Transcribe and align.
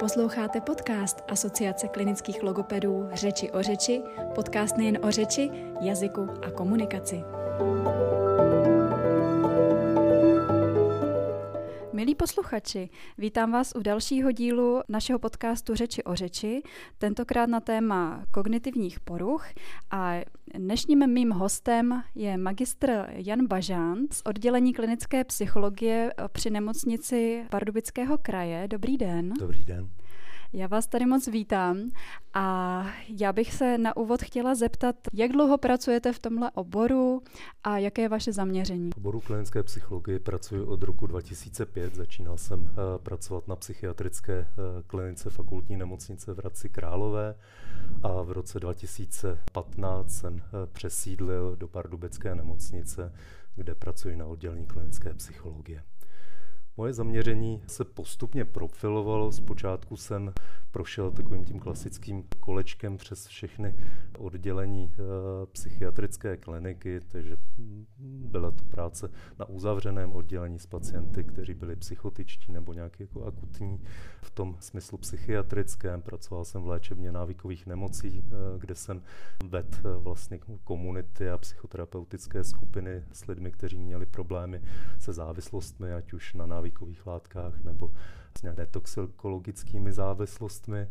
Posloucháte 0.00 0.60
podcast 0.60 1.24
Asociace 1.28 1.88
klinických 1.88 2.42
logopedů 2.42 3.08
Řeči 3.12 3.50
o 3.50 3.62
řeči, 3.62 4.02
podcast 4.34 4.76
nejen 4.76 4.98
o 5.02 5.10
řeči, 5.10 5.50
jazyku 5.80 6.28
a 6.46 6.50
komunikaci. 6.50 7.24
Milí 11.92 12.14
posluchači, 12.14 12.88
vítám 13.18 13.52
vás 13.52 13.72
u 13.76 13.82
dalšího 13.82 14.32
dílu 14.32 14.82
našeho 14.88 15.18
podcastu 15.18 15.74
Řeči 15.74 16.04
o 16.04 16.14
řeči, 16.14 16.62
tentokrát 16.98 17.48
na 17.48 17.60
téma 17.60 18.24
kognitivních 18.30 19.00
poruch 19.00 19.46
a 19.90 20.14
dnešním 20.58 21.06
mým 21.06 21.30
hostem 21.30 22.02
je 22.14 22.36
magistr 22.36 23.06
Jan 23.08 23.46
Bažán 23.46 23.98
z 24.12 24.22
oddělení 24.24 24.72
klinické 24.72 25.24
psychologie 25.24 26.12
při 26.32 26.50
nemocnici 26.50 27.44
Pardubického 27.50 28.18
kraje. 28.18 28.68
Dobrý 28.68 28.96
den. 28.96 29.32
Dobrý 29.40 29.64
den. 29.64 29.88
Já 30.56 30.66
vás 30.66 30.86
tady 30.86 31.06
moc 31.06 31.28
vítám 31.28 31.90
a 32.34 32.86
já 33.20 33.32
bych 33.32 33.54
se 33.54 33.78
na 33.78 33.96
úvod 33.96 34.22
chtěla 34.22 34.54
zeptat, 34.54 34.96
jak 35.12 35.32
dlouho 35.32 35.58
pracujete 35.58 36.12
v 36.12 36.18
tomhle 36.18 36.50
oboru 36.50 37.22
a 37.64 37.78
jaké 37.78 38.02
je 38.02 38.08
vaše 38.08 38.32
zaměření? 38.32 38.90
V 38.90 38.96
oboru 38.96 39.20
klinické 39.20 39.62
psychologie 39.62 40.18
pracuji 40.18 40.64
od 40.64 40.82
roku 40.82 41.06
2005. 41.06 41.94
Začínal 41.94 42.38
jsem 42.38 42.60
uh, 42.60 42.68
pracovat 43.02 43.48
na 43.48 43.56
psychiatrické 43.56 44.40
uh, 44.40 44.82
klinice 44.86 45.30
fakultní 45.30 45.76
nemocnice 45.76 46.34
v 46.34 46.38
Hradci 46.38 46.68
Králové 46.68 47.34
a 48.02 48.22
v 48.22 48.30
roce 48.30 48.60
2015 48.60 50.10
jsem 50.10 50.34
uh, 50.34 50.40
přesídlil 50.72 51.56
do 51.56 51.68
Pardubické 51.68 52.34
nemocnice, 52.34 53.12
kde 53.56 53.74
pracuji 53.74 54.16
na 54.16 54.26
oddělení 54.26 54.66
klinické 54.66 55.14
psychologie. 55.14 55.82
Moje 56.78 56.92
zaměření 56.92 57.62
se 57.66 57.84
postupně 57.84 58.44
profilovalo. 58.44 59.32
Zpočátku 59.32 59.96
jsem 59.96 60.32
prošel 60.70 61.10
takovým 61.10 61.44
tím 61.44 61.60
klasickým 61.60 62.24
kolečkem 62.40 62.96
přes 62.96 63.26
všechny 63.26 63.74
oddělení 64.18 64.92
e, 64.92 64.96
psychiatrické 65.46 66.36
kliniky, 66.36 67.00
takže 67.08 67.36
byla 67.98 68.50
to 68.50 68.64
práce 68.64 69.10
na 69.38 69.48
uzavřeném 69.48 70.12
oddělení 70.12 70.58
s 70.58 70.66
pacienty, 70.66 71.24
kteří 71.24 71.54
byli 71.54 71.76
psychotičtí 71.76 72.52
nebo 72.52 72.72
nějaký 72.72 73.02
jako 73.02 73.24
akutní 73.24 73.80
v 74.22 74.30
tom 74.30 74.56
smyslu 74.60 74.98
psychiatrickém. 74.98 76.02
Pracoval 76.02 76.44
jsem 76.44 76.62
v 76.62 76.68
léčebně 76.68 77.12
návykových 77.12 77.66
nemocí, 77.66 78.22
e, 78.24 78.58
kde 78.58 78.74
jsem 78.74 79.02
vedl 79.44 79.88
e, 79.88 79.98
vlastně 79.98 80.38
komunity 80.64 81.30
a 81.30 81.38
psychoterapeutické 81.38 82.44
skupiny 82.44 83.02
s 83.12 83.26
lidmi, 83.26 83.50
kteří 83.50 83.78
měli 83.78 84.06
problémy 84.06 84.62
se 84.98 85.12
závislostmi, 85.12 85.92
ať 85.92 86.12
už 86.12 86.34
na 86.34 86.46
návykových 86.46 86.65
látkách 87.06 87.64
nebo 87.64 87.92
s 88.38 88.42
nějaké 88.42 88.66
toxikologickými 88.66 89.92
závislostmi. 89.92 90.88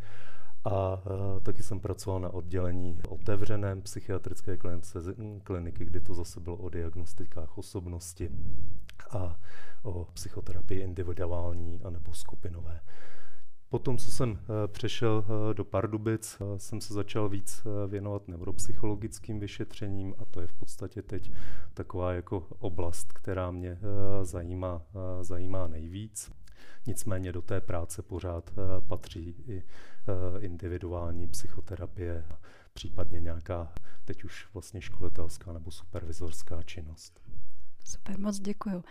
A 0.65 0.93
uh, 0.93 1.39
taky 1.43 1.63
jsem 1.63 1.79
pracoval 1.79 2.19
na 2.19 2.29
oddělení 2.29 2.99
otevřeném 3.09 3.81
psychiatrické 3.81 4.57
klinice, 4.57 4.99
kliniky, 5.43 5.85
kdy 5.85 5.99
to 5.99 6.13
zase 6.13 6.39
bylo 6.39 6.55
o 6.55 6.69
diagnostikách 6.69 7.57
osobnosti 7.57 8.29
a 9.09 9.39
o 9.83 10.07
psychoterapii 10.13 10.81
individuální 10.81 11.79
anebo 11.83 12.13
skupinové. 12.13 12.79
Potom, 13.69 13.97
co 13.97 14.11
jsem 14.11 14.31
uh, 14.31 14.37
přešel 14.67 15.25
uh, 15.27 15.53
do 15.53 15.65
Pardubic, 15.65 16.37
uh, 16.39 16.57
jsem 16.57 16.81
se 16.81 16.93
začal 16.93 17.29
víc 17.29 17.63
věnovat 17.87 18.27
neuropsychologickým 18.27 19.39
vyšetřením 19.39 20.15
a 20.17 20.25
to 20.25 20.41
je 20.41 20.47
v 20.47 20.53
podstatě 20.53 21.01
teď 21.01 21.31
taková 21.73 22.13
jako 22.13 22.47
oblast, 22.59 23.13
která 23.13 23.51
mě 23.51 23.79
zajímá, 24.23 24.81
zajímá 25.21 25.67
nejvíc. 25.67 26.31
Nicméně 26.87 27.31
do 27.31 27.41
té 27.41 27.61
práce 27.61 28.01
pořád 28.01 28.51
eh, 28.57 28.81
patří 28.81 29.35
i 29.47 29.63
eh, 29.63 30.39
individuální 30.39 31.27
psychoterapie, 31.27 32.25
případně 32.73 33.19
nějaká 33.19 33.73
teď 34.05 34.23
už 34.23 34.47
vlastně 34.53 34.81
školitelská 34.81 35.53
nebo 35.53 35.71
supervizorská 35.71 36.63
činnost. 36.63 37.21
Super, 37.85 38.19
moc 38.19 38.39
děkuju. 38.39 38.83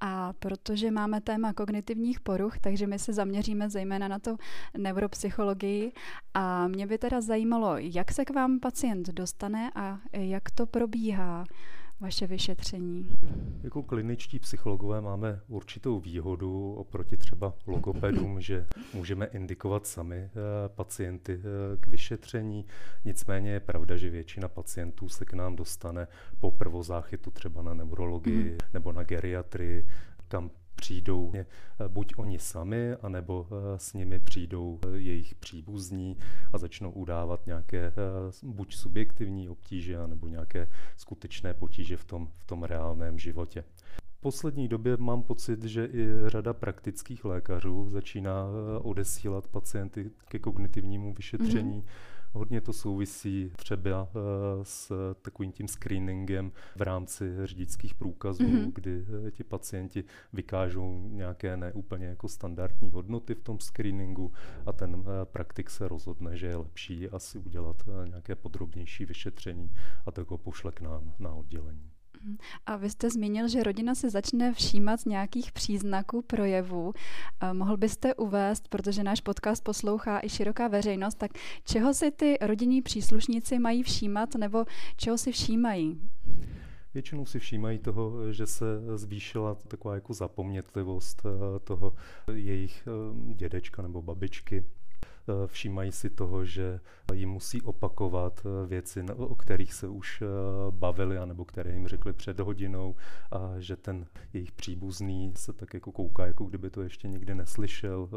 A 0.00 0.32
protože 0.32 0.90
máme 0.90 1.20
téma 1.20 1.52
kognitivních 1.52 2.20
poruch, 2.20 2.58
takže 2.58 2.86
my 2.86 2.98
se 2.98 3.12
zaměříme 3.12 3.70
zejména 3.70 4.08
na 4.08 4.18
to 4.18 4.36
neuropsychologii 4.78 5.92
a 6.34 6.68
mě 6.68 6.86
by 6.86 6.98
teda 6.98 7.20
zajímalo, 7.20 7.76
jak 7.76 8.12
se 8.12 8.24
k 8.24 8.30
vám 8.30 8.60
pacient 8.60 9.08
dostane 9.08 9.70
a 9.74 9.98
jak 10.12 10.50
to 10.50 10.66
probíhá 10.66 11.44
vaše 12.02 12.26
vyšetření? 12.26 13.08
Jako 13.62 13.82
kliničtí 13.82 14.38
psychologové 14.38 15.00
máme 15.00 15.40
určitou 15.48 16.00
výhodu 16.00 16.74
oproti 16.74 17.16
třeba 17.16 17.54
logopedům, 17.66 18.40
že 18.40 18.66
můžeme 18.94 19.26
indikovat 19.26 19.86
sami 19.86 20.16
eh, 20.16 20.30
pacienty 20.68 21.40
eh, 21.42 21.76
k 21.76 21.86
vyšetření. 21.86 22.66
Nicméně 23.04 23.50
je 23.50 23.60
pravda, 23.60 23.96
že 23.96 24.10
většina 24.10 24.48
pacientů 24.48 25.08
se 25.08 25.24
k 25.24 25.32
nám 25.32 25.56
dostane 25.56 26.08
po 26.40 26.50
prvozáchytu 26.50 27.30
třeba 27.30 27.62
na 27.62 27.74
neurologii 27.74 28.50
mm. 28.50 28.58
nebo 28.74 28.92
na 28.92 29.02
geriatrii, 29.02 29.86
kam 30.28 30.50
přijdou 30.76 31.32
eh, 31.34 31.46
buď 31.88 32.12
oni 32.16 32.38
sami, 32.38 32.94
anebo 32.94 33.46
eh, 33.50 33.78
s 33.78 33.92
nimi 33.92 34.18
přijdou 34.18 34.78
eh, 34.82 34.98
jejich 34.98 35.34
příbuzní 35.34 36.16
a 36.52 36.58
začnou 36.58 36.90
udávat 36.90 37.46
nějaké 37.46 37.92
buď 38.42 38.74
subjektivní 38.74 39.48
obtíže, 39.48 40.06
nebo 40.06 40.26
nějaké 40.26 40.68
skutečné 40.96 41.54
potíže 41.54 41.96
v 41.96 42.04
tom, 42.04 42.28
v 42.38 42.44
tom 42.44 42.62
reálném 42.62 43.18
životě. 43.18 43.64
V 44.18 44.20
poslední 44.20 44.68
době 44.68 44.96
mám 44.96 45.22
pocit, 45.22 45.64
že 45.64 45.86
i 45.86 46.08
řada 46.26 46.52
praktických 46.52 47.24
lékařů 47.24 47.90
začíná 47.90 48.46
odesílat 48.82 49.48
pacienty 49.48 50.10
ke 50.28 50.38
kognitivnímu 50.38 51.14
vyšetření. 51.14 51.82
Mm-hmm 51.82 52.11
Hodně 52.34 52.60
to 52.60 52.72
souvisí 52.72 53.52
třeba 53.56 54.08
eh, 54.10 54.18
s 54.62 54.92
takovým 55.22 55.52
tím 55.52 55.68
screeningem 55.68 56.52
v 56.76 56.82
rámci 56.82 57.24
řidičských 57.44 57.94
průkazů, 57.94 58.44
mm-hmm. 58.44 58.72
kdy 58.74 59.06
eh, 59.26 59.30
ti 59.30 59.44
pacienti 59.44 60.04
vykážou 60.32 61.08
nějaké 61.08 61.56
neúplně 61.56 62.06
jako 62.06 62.28
standardní 62.28 62.90
hodnoty 62.90 63.34
v 63.34 63.42
tom 63.42 63.60
screeningu 63.60 64.32
a 64.66 64.72
ten 64.72 65.04
eh, 65.06 65.24
praktik 65.24 65.70
se 65.70 65.88
rozhodne, 65.88 66.36
že 66.36 66.46
je 66.46 66.56
lepší 66.56 67.08
asi 67.08 67.38
udělat 67.38 67.82
nějaké 68.06 68.34
podrobnější 68.34 69.04
vyšetření 69.04 69.70
a 70.06 70.10
tak 70.10 70.30
ho 70.30 70.38
pošle 70.38 70.72
k 70.72 70.80
nám 70.80 71.14
na 71.18 71.34
oddělení. 71.34 71.91
A 72.66 72.76
vy 72.76 72.90
jste 72.90 73.10
zmínil, 73.10 73.48
že 73.48 73.62
rodina 73.62 73.94
se 73.94 74.10
začne 74.10 74.52
všímat 74.52 75.00
z 75.00 75.04
nějakých 75.04 75.52
příznaků 75.52 76.22
projevů. 76.22 76.92
Mohl 77.52 77.76
byste 77.76 78.14
uvést, 78.14 78.68
protože 78.68 79.02
náš 79.02 79.20
podcast 79.20 79.64
poslouchá 79.64 80.20
i 80.22 80.28
široká 80.28 80.68
veřejnost, 80.68 81.14
tak 81.14 81.30
čeho 81.64 81.94
si 81.94 82.10
ty 82.10 82.38
rodinní 82.40 82.82
příslušníci 82.82 83.58
mají 83.58 83.82
všímat 83.82 84.34
nebo 84.34 84.64
čeho 84.96 85.18
si 85.18 85.32
všímají? 85.32 86.00
Většinou 86.94 87.26
si 87.26 87.38
všímají 87.38 87.78
toho, 87.78 88.32
že 88.32 88.46
se 88.46 88.64
zvýšila 88.94 89.54
taková 89.54 89.94
jako 89.94 90.14
zapomnětlivost 90.14 91.22
eh, 91.26 91.58
toho 91.58 91.92
jejich 92.32 92.88
eh, 92.88 93.34
dědečka 93.34 93.82
nebo 93.82 94.02
babičky 94.02 94.64
Eh, 94.64 94.81
všímají 95.46 95.92
si 95.92 96.10
toho, 96.10 96.44
že 96.44 96.80
jim 97.12 97.30
musí 97.30 97.62
opakovat 97.62 98.46
eh, 98.46 98.66
věci, 98.66 99.02
o 99.16 99.34
kterých 99.34 99.74
se 99.74 99.88
už 99.88 100.22
eh, 100.22 100.26
bavili, 100.70 101.18
anebo 101.18 101.44
které 101.44 101.72
jim 101.72 101.88
řekli 101.88 102.12
před 102.12 102.40
hodinou 102.40 102.96
a 103.30 103.54
že 103.58 103.76
ten 103.76 104.06
jejich 104.32 104.52
příbuzný 104.52 105.32
se 105.36 105.52
tak 105.52 105.74
jako 105.74 105.92
kouká, 105.92 106.26
jako 106.26 106.44
kdyby 106.44 106.70
to 106.70 106.82
ještě 106.82 107.08
nikdy 107.08 107.34
neslyšel, 107.34 108.08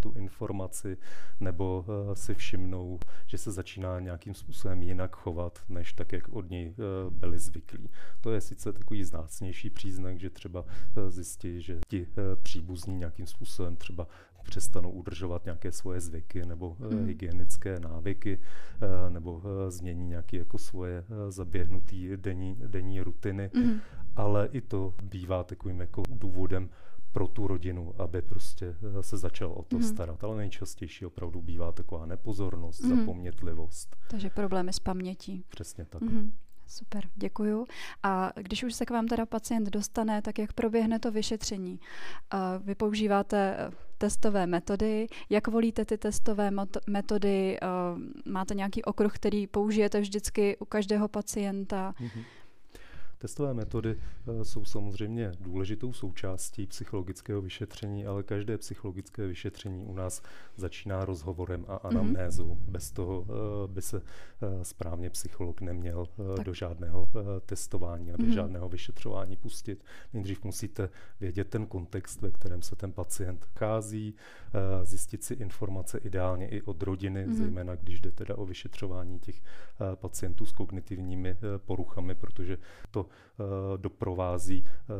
tu 0.00 0.12
informaci, 0.16 0.96
nebo 1.40 1.84
si 2.14 2.34
všimnou, 2.34 2.98
že 3.26 3.38
se 3.38 3.52
začíná 3.52 4.00
nějakým 4.00 4.34
způsobem 4.34 4.82
jinak 4.82 5.16
chovat, 5.16 5.58
než 5.68 5.92
tak, 5.92 6.12
jak 6.12 6.28
od 6.28 6.50
něj 6.50 6.74
byli 7.10 7.38
zvyklí. 7.38 7.90
To 8.20 8.32
je 8.32 8.40
sice 8.40 8.72
takový 8.72 9.04
znácnější 9.04 9.70
příznak, 9.70 10.20
že 10.20 10.30
třeba 10.30 10.64
zjistí, 11.08 11.62
že 11.62 11.78
ti 11.88 12.06
příbuzní 12.42 12.96
nějakým 12.96 13.26
způsobem 13.26 13.76
třeba 13.76 14.06
přestanou 14.44 14.90
udržovat 14.90 15.44
nějaké 15.44 15.72
svoje 15.72 16.00
zvyky 16.00 16.46
nebo 16.46 16.76
mm. 16.78 17.06
hygienické 17.06 17.80
návyky 17.80 18.38
eh, 18.38 19.10
nebo 19.10 19.42
eh, 19.44 19.70
změní 19.70 20.08
nějaké 20.08 20.36
jako 20.36 20.58
svoje 20.58 21.04
zaběhnuté 21.28 22.16
denní, 22.16 22.56
denní 22.66 23.00
rutiny, 23.00 23.50
mm. 23.54 23.80
ale 24.16 24.48
i 24.52 24.60
to 24.60 24.94
bývá 25.02 25.44
takovým 25.44 25.80
jako 25.80 26.02
důvodem 26.08 26.68
pro 27.12 27.28
tu 27.28 27.46
rodinu, 27.46 27.94
aby 27.98 28.22
prostě 28.22 28.76
se 29.00 29.16
začal 29.16 29.52
o 29.52 29.62
to 29.62 29.76
mm. 29.76 29.82
starat. 29.82 30.24
Ale 30.24 30.36
nejčastější 30.36 31.06
opravdu 31.06 31.42
bývá 31.42 31.72
taková 31.72 32.06
nepozornost, 32.06 32.82
mm. 32.82 32.98
zapomnětlivost. 32.98 33.96
Takže 34.10 34.30
problémy 34.30 34.72
s 34.72 34.78
pamětí. 34.78 35.44
Přesně 35.48 35.84
tak. 35.84 36.02
Mm. 36.02 36.32
Super, 36.66 37.04
děkuju. 37.14 37.66
A 38.02 38.32
když 38.36 38.64
už 38.64 38.74
se 38.74 38.86
k 38.86 38.90
vám 38.90 39.06
teda 39.06 39.26
pacient 39.26 39.70
dostane, 39.70 40.22
tak 40.22 40.38
jak 40.38 40.52
proběhne 40.52 40.98
to 40.98 41.10
vyšetření? 41.10 41.80
Vy 42.60 42.74
používáte 42.74 43.56
eh, 43.58 43.70
testové 43.98 44.46
metody. 44.46 45.06
Jak 45.30 45.48
volíte 45.48 45.84
ty 45.84 45.98
testové 45.98 46.50
metody? 46.86 47.58
Máte 48.26 48.54
nějaký 48.54 48.84
okruh, 48.84 49.12
který 49.14 49.46
použijete 49.46 50.00
vždycky 50.00 50.56
u 50.56 50.64
každého 50.64 51.08
pacienta? 51.08 51.94
Mm-hmm. 52.00 52.24
Testové 53.24 53.54
metody 53.54 53.96
eh, 53.96 54.44
jsou 54.44 54.64
samozřejmě 54.64 55.32
důležitou 55.40 55.92
součástí 55.92 56.66
psychologického 56.66 57.42
vyšetření, 57.42 58.06
ale 58.06 58.22
každé 58.22 58.58
psychologické 58.58 59.26
vyšetření 59.26 59.84
u 59.84 59.94
nás 59.94 60.22
začíná 60.56 61.04
rozhovorem 61.04 61.64
a 61.68 61.72
mhm. 61.72 61.80
anamnézou. 61.84 62.48
Mm-hmm. 62.48 62.70
Bez 62.70 62.90
toho 62.90 63.26
eh, 63.28 63.72
by 63.72 63.82
se 63.82 64.02
eh, 64.42 64.64
správně 64.64 65.10
psycholog 65.10 65.60
neměl 65.60 66.06
tak. 66.36 66.46
do 66.46 66.54
žádného 66.54 67.08
testování 67.46 68.12
a 68.12 68.16
do 68.16 68.24
mm-hmm. 68.24 68.34
žádného 68.34 68.68
vyšetřování 68.68 69.36
pustit. 69.36 69.84
Nejdřív 70.12 70.44
musíte 70.44 70.88
vědět 71.20 71.48
ten 71.48 71.66
kontext, 71.66 72.20
ve 72.20 72.30
kterém 72.30 72.62
se 72.62 72.76
ten 72.76 72.92
pacient 72.92 73.44
chází, 73.58 74.14
zjistit 74.82 75.24
si 75.24 75.34
informace 75.34 75.98
ideálně 75.98 76.48
i 76.48 76.62
od 76.62 76.82
rodiny, 76.82 77.26
mm-hmm. 77.26 77.34
zejména 77.34 77.74
když 77.76 78.00
jde 78.00 78.10
teda 78.10 78.38
o 78.38 78.46
vyšetřování 78.46 79.20
těch 79.20 79.42
pacientů 79.94 80.46
s 80.46 80.52
kognitivními 80.52 81.36
poruchami, 81.66 82.14
protože 82.14 82.58
to 82.90 83.06
doprovází 83.76 84.64
eh, 84.66 84.92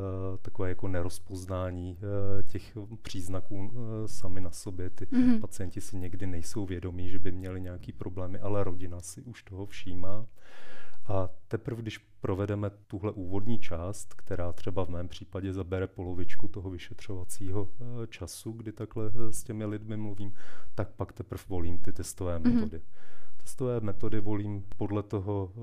takové 0.43 0.69
jako 0.69 0.89
nerozpoznání 0.89 1.99
eh, 1.99 2.43
těch 2.43 2.77
příznaků 3.03 3.73
sami 4.07 4.41
na 4.41 4.51
sobě. 4.51 4.91
Ty 4.91 5.05
mm-hmm. 5.05 5.41
pacienti 5.41 5.81
si 5.81 5.97
někdy 5.97 6.27
nejsou 6.27 6.67
vědomí, 6.67 7.11
že 7.11 7.19
by 7.19 7.33
měli 7.33 7.61
nějaký 7.61 7.93
problémy, 7.93 8.39
ale 8.39 8.65
rodina 8.65 9.01
si 9.01 9.23
už 9.23 9.43
toho 9.43 9.67
všímá. 9.67 10.27
A 11.07 11.29
teprve, 11.49 11.83
když 11.83 11.99
provedeme 11.99 12.71
tuhle 12.87 13.13
úvodní 13.13 13.59
část, 13.59 14.15
která 14.15 14.53
třeba 14.53 14.85
v 14.85 14.89
mém 14.89 15.09
případě 15.09 15.53
zabere 15.53 15.87
polovičku 15.87 16.49
toho 16.49 16.71
vyšetřovacího 16.71 17.69
času, 18.09 18.53
kdy 18.53 18.73
takhle 18.73 19.11
s 19.31 19.43
těmi 19.43 19.65
lidmi 19.65 19.97
mluvím, 19.97 20.35
tak 20.75 20.91
pak 20.91 21.13
teprve 21.13 21.43
volím 21.49 21.79
ty 21.79 21.93
testové 21.93 22.39
mm-hmm. 22.39 22.55
metody. 22.55 22.81
Testové 23.45 23.81
metody 23.81 24.21
volím 24.21 24.65
podle 24.77 25.03
toho, 25.03 25.53
eh, 25.57 25.61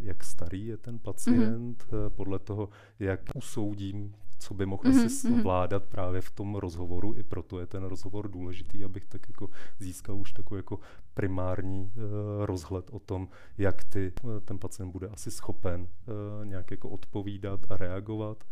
jak 0.00 0.24
starý 0.24 0.66
je 0.66 0.76
ten 0.76 0.98
pacient, 0.98 1.86
mm-hmm. 1.90 2.10
podle 2.10 2.38
toho, 2.38 2.68
jak 2.98 3.20
usoudím, 3.34 4.14
co 4.44 4.54
by 4.54 4.66
mohl 4.66 4.82
mm-hmm. 4.82 5.06
asi 5.06 5.28
mhm. 5.28 5.40
zvládat 5.40 5.84
právě 5.84 6.20
v 6.20 6.30
tom 6.30 6.54
rozhovoru. 6.54 7.14
I 7.16 7.22
proto 7.22 7.60
je 7.60 7.66
ten 7.66 7.84
rozhovor 7.84 8.28
důležitý, 8.28 8.84
abych 8.84 9.06
tak 9.06 9.28
jako 9.28 9.50
získal 9.78 10.16
už 10.16 10.32
takový 10.32 10.58
jako 10.58 10.78
primární 11.14 11.82
uh, 11.96 12.44
rozhled 12.44 12.90
o 12.92 12.98
tom, 12.98 13.28
jak 13.58 13.84
ty, 13.84 14.12
uh, 14.22 14.40
ten 14.40 14.58
pacient 14.58 14.92
bude 14.92 15.08
asi 15.08 15.30
schopen 15.30 15.80
uh, 15.80 16.46
nějak 16.46 16.70
jako 16.70 16.88
odpovídat 16.88 17.60
a 17.68 17.76
reagovat 17.76 18.44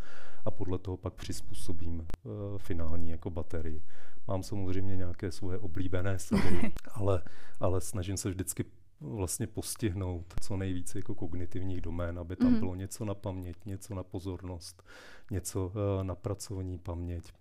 a 0.44 0.50
podle 0.50 0.79
toho 0.79 0.97
pak 0.97 1.15
přizpůsobím 1.15 2.00
uh, 2.00 2.33
finální 2.59 3.11
jako 3.11 3.31
baterii. 3.31 3.83
Mám 4.29 4.43
samozřejmě 4.43 4.97
nějaké 4.97 5.33
svoje 5.33 5.59
oblíbené 5.59 6.19
sady, 6.19 6.73
ale, 6.94 7.23
ale 7.61 7.81
snažím 7.81 8.17
se 8.17 8.29
vždycky 8.29 8.65
vlastně 9.02 9.46
postihnout 9.46 10.34
co 10.40 10.56
nejvíce 10.56 10.99
jako 10.99 11.14
kognitivních 11.14 11.81
domén, 11.81 12.19
aby 12.19 12.37
tam 12.37 12.52
mm. 12.52 12.58
bylo 12.58 12.75
něco 12.75 13.04
na 13.04 13.14
paměť, 13.14 13.56
něco 13.64 13.94
na 13.94 14.02
pozornost, 14.02 14.82
něco 15.31 15.66
uh, 15.66 16.04
na 16.04 16.14
pracovní 16.14 16.78
paměť, 16.78 17.32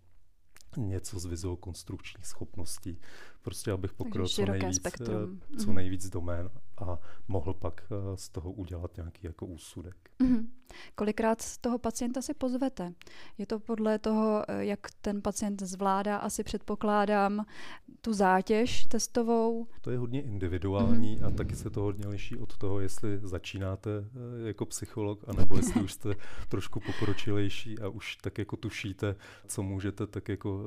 něco 0.78 1.20
z 1.20 1.26
vizuokonstrukčních 1.26 2.26
schopností. 2.26 2.98
Prostě 3.42 3.72
abych 3.72 3.94
pokryl 3.94 4.28
co 4.28 4.46
nejvíc, 4.46 4.76
spektrum. 4.76 5.42
Eh, 5.54 5.58
co 5.58 5.66
mhm. 5.66 5.76
nejvíc 5.76 6.10
domén 6.10 6.50
a 6.78 7.00
mohl 7.28 7.54
pak 7.54 7.84
eh, 7.92 8.18
z 8.18 8.30
toho 8.30 8.52
udělat 8.52 8.98
nějaký 8.98 9.28
jako 9.28 9.46
úsudek. 9.46 9.96
Mm-hmm. 10.20 10.48
Kolikrát 10.96 11.42
z 11.42 11.58
toho 11.58 11.78
pacienta 11.78 12.22
si 12.22 12.34
pozvete? 12.34 12.94
Je 13.38 13.46
to 13.46 13.60
podle 13.60 14.00
toho, 14.00 14.44
eh, 14.48 14.66
jak 14.66 14.80
ten 15.02 15.22
pacient 15.22 15.62
zvládá, 15.62 16.18
asi 16.18 16.44
předpokládám, 16.44 17.46
tu 18.02 18.14
zátěž 18.14 18.84
testovou? 18.84 19.68
To 19.82 19.92
je 19.92 19.98
hodně 19.98 20.22
individuální 20.22 21.18
mm-hmm. 21.18 21.28
a 21.28 21.32
taky 21.32 21.56
se 21.56 21.70
to 21.70 21.82
hodně 21.82 22.08
liší 22.08 22.38
od 22.38 22.58
toho, 22.58 22.80
jestli 22.80 23.20
začínáte 23.24 23.90
eh, 24.00 24.48
jako 24.48 24.66
psycholog, 24.66 25.24
anebo 25.28 25.58
jestli 25.58 25.82
už 25.82 25.94
jste 25.94 26.16
trošku 26.50 26.80
pokročilejší 26.80 27.80
a 27.80 27.88
už 27.88 28.16
tak 28.16 28.38
jako 28.38 28.56
tušíte, 28.56 29.16
co 29.48 29.64
můžete 29.64 30.08
tak 30.08 30.30
jako 30.30 30.64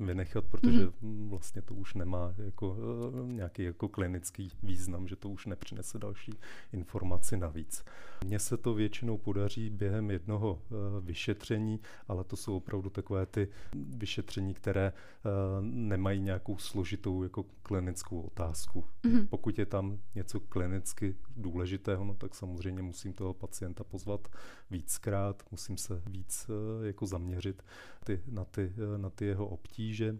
vynechat, 0.00 0.44
protože 0.44 0.86
mm-hmm. 0.86 1.28
vlastně 1.28 1.62
to 1.62 1.74
už 1.74 1.94
nemá 1.94 2.34
jako 2.38 2.76
nějaký 3.26 3.62
jako 3.62 3.88
klinický 3.88 4.50
význam, 4.62 5.08
že 5.08 5.16
to 5.16 5.28
už 5.28 5.46
ne 5.46 5.56
nepřinese 5.56 5.98
další 5.98 6.32
informaci 6.72 7.36
navíc. 7.36 7.84
Mně 8.24 8.38
se 8.38 8.56
to 8.56 8.74
většinou 8.74 9.18
podaří 9.18 9.45
během 9.70 10.10
jednoho 10.10 10.62
eh, 10.62 10.74
vyšetření, 11.00 11.80
ale 12.08 12.24
to 12.24 12.36
jsou 12.36 12.56
opravdu 12.56 12.90
takové 12.90 13.26
ty 13.26 13.48
vyšetření, 13.74 14.54
které 14.54 14.86
eh, 14.86 15.30
nemají 15.60 16.20
nějakou 16.20 16.58
složitou 16.58 17.22
jako 17.22 17.44
klinickou 17.62 18.20
otázku. 18.20 18.84
Mm-hmm. 19.04 19.26
Pokud 19.28 19.58
je 19.58 19.66
tam 19.66 19.98
něco 20.14 20.40
klinicky 20.40 21.16
důležitého, 21.36 22.04
no 22.04 22.14
tak 22.14 22.34
samozřejmě 22.34 22.82
musím 22.82 23.12
toho 23.12 23.34
pacienta 23.34 23.84
pozvat 23.84 24.28
víckrát, 24.70 25.42
musím 25.50 25.76
se 25.76 26.02
víc 26.06 26.46
eh, 26.50 26.86
jako 26.86 27.06
zaměřit 27.06 27.62
ty, 28.04 28.22
na, 28.26 28.44
ty, 28.44 28.72
na 28.96 29.10
ty 29.10 29.24
jeho 29.24 29.46
obtíže 29.46 30.18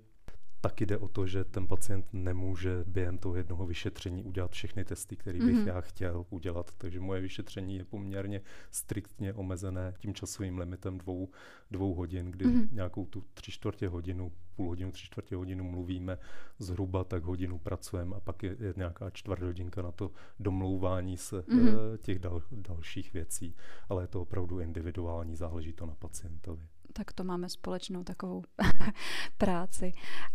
tak 0.66 0.80
jde 0.80 0.98
o 0.98 1.08
to, 1.08 1.26
že 1.26 1.44
ten 1.44 1.66
pacient 1.66 2.06
nemůže 2.12 2.84
během 2.86 3.18
toho 3.18 3.36
jednoho 3.36 3.66
vyšetření 3.66 4.24
udělat 4.24 4.50
všechny 4.50 4.84
testy, 4.84 5.16
které 5.16 5.38
bych 5.38 5.56
mm-hmm. 5.56 5.66
já 5.66 5.80
chtěl 5.80 6.26
udělat. 6.30 6.74
Takže 6.78 7.00
moje 7.00 7.20
vyšetření 7.20 7.76
je 7.76 7.84
poměrně 7.84 8.40
striktně 8.70 9.34
omezené 9.34 9.94
tím 9.98 10.14
časovým 10.14 10.58
limitem 10.58 10.98
dvou, 10.98 11.28
dvou 11.70 11.94
hodin, 11.94 12.30
kdy 12.30 12.46
mm-hmm. 12.46 12.68
nějakou 12.72 13.06
tu 13.06 13.24
tři 13.34 13.50
čtvrtě 13.50 13.88
hodinu, 13.88 14.32
půl 14.56 14.68
hodinu, 14.68 14.92
tři 14.92 15.06
čtvrtě 15.06 15.36
hodinu 15.36 15.64
mluvíme, 15.64 16.18
zhruba 16.58 17.04
tak 17.04 17.22
hodinu 17.22 17.58
pracujeme 17.58 18.16
a 18.16 18.20
pak 18.20 18.42
je, 18.42 18.56
je 18.60 18.74
nějaká 18.76 19.10
čtvrt 19.10 19.42
hodinka 19.42 19.82
na 19.82 19.92
to 19.92 20.10
domlouvání 20.40 21.16
se 21.16 21.40
mm-hmm. 21.40 21.96
těch 21.96 22.18
dal, 22.18 22.42
dalších 22.50 23.12
věcí. 23.12 23.54
Ale 23.88 24.02
je 24.02 24.06
to 24.06 24.22
opravdu 24.22 24.60
individuální, 24.60 25.36
záleží 25.36 25.72
to 25.72 25.86
na 25.86 25.94
pacientovi 25.94 26.68
tak 26.92 27.12
to 27.12 27.24
máme 27.24 27.48
společnou 27.48 28.04
takovou 28.04 28.42
práci. 29.38 29.92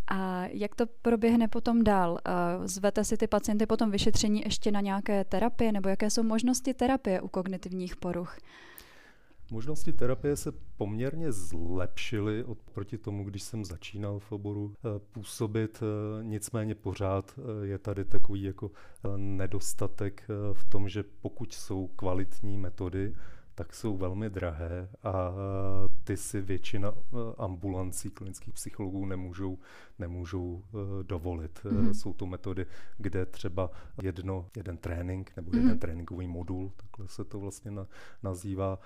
A 0.07 0.45
jak 0.45 0.75
to 0.75 0.85
proběhne 1.01 1.47
potom 1.47 1.83
dál? 1.83 2.19
Zvete 2.65 3.03
si 3.03 3.17
ty 3.17 3.27
pacienty 3.27 3.65
potom 3.65 3.91
vyšetření 3.91 4.41
ještě 4.45 4.71
na 4.71 4.81
nějaké 4.81 5.23
terapie, 5.23 5.71
nebo 5.71 5.89
jaké 5.89 6.09
jsou 6.09 6.23
možnosti 6.23 6.73
terapie 6.73 7.21
u 7.21 7.27
kognitivních 7.27 7.95
poruch? 7.95 8.37
Možnosti 9.51 9.93
terapie 9.93 10.35
se 10.35 10.51
poměrně 10.77 11.31
zlepšily 11.31 12.43
oproti 12.43 12.97
tomu, 12.97 13.23
když 13.23 13.43
jsem 13.43 13.65
začínal 13.65 14.19
v 14.19 14.31
oboru 14.31 14.73
eh, 14.75 14.99
působit, 15.11 15.83
eh, 15.83 16.23
nicméně 16.23 16.75
pořád 16.75 17.39
eh, 17.39 17.67
je 17.67 17.77
tady 17.77 18.05
takový 18.05 18.43
jako 18.43 18.71
nedostatek 19.17 20.23
v 20.53 20.63
tom, 20.69 20.89
že 20.89 21.03
pokud 21.21 21.53
jsou 21.53 21.87
kvalitní 21.87 22.57
metody, 22.57 23.15
tak 23.55 23.73
jsou 23.73 23.97
velmi 23.97 24.29
drahé 24.29 24.89
a 25.03 25.33
ty 26.03 26.17
si 26.17 26.41
většina 26.41 26.93
ambulancí 27.37 28.09
klinických 28.09 28.53
psychologů 28.53 29.05
nemůžou, 29.05 29.57
nemůžou 29.99 30.63
dovolit. 31.03 31.59
Mm-hmm. 31.63 31.91
Jsou 31.91 32.13
to 32.13 32.25
metody, 32.25 32.65
kde 32.97 33.25
třeba 33.25 33.71
jedno, 34.01 34.49
jeden 34.57 34.77
trénink 34.77 35.31
nebo 35.35 35.51
jeden 35.53 35.75
mm-hmm. 35.75 35.79
tréninkový 35.79 36.27
modul, 36.27 36.71
takhle 36.77 37.07
se 37.07 37.23
to 37.23 37.39
vlastně 37.39 37.71
na, 37.71 37.87
nazývá, 38.23 38.79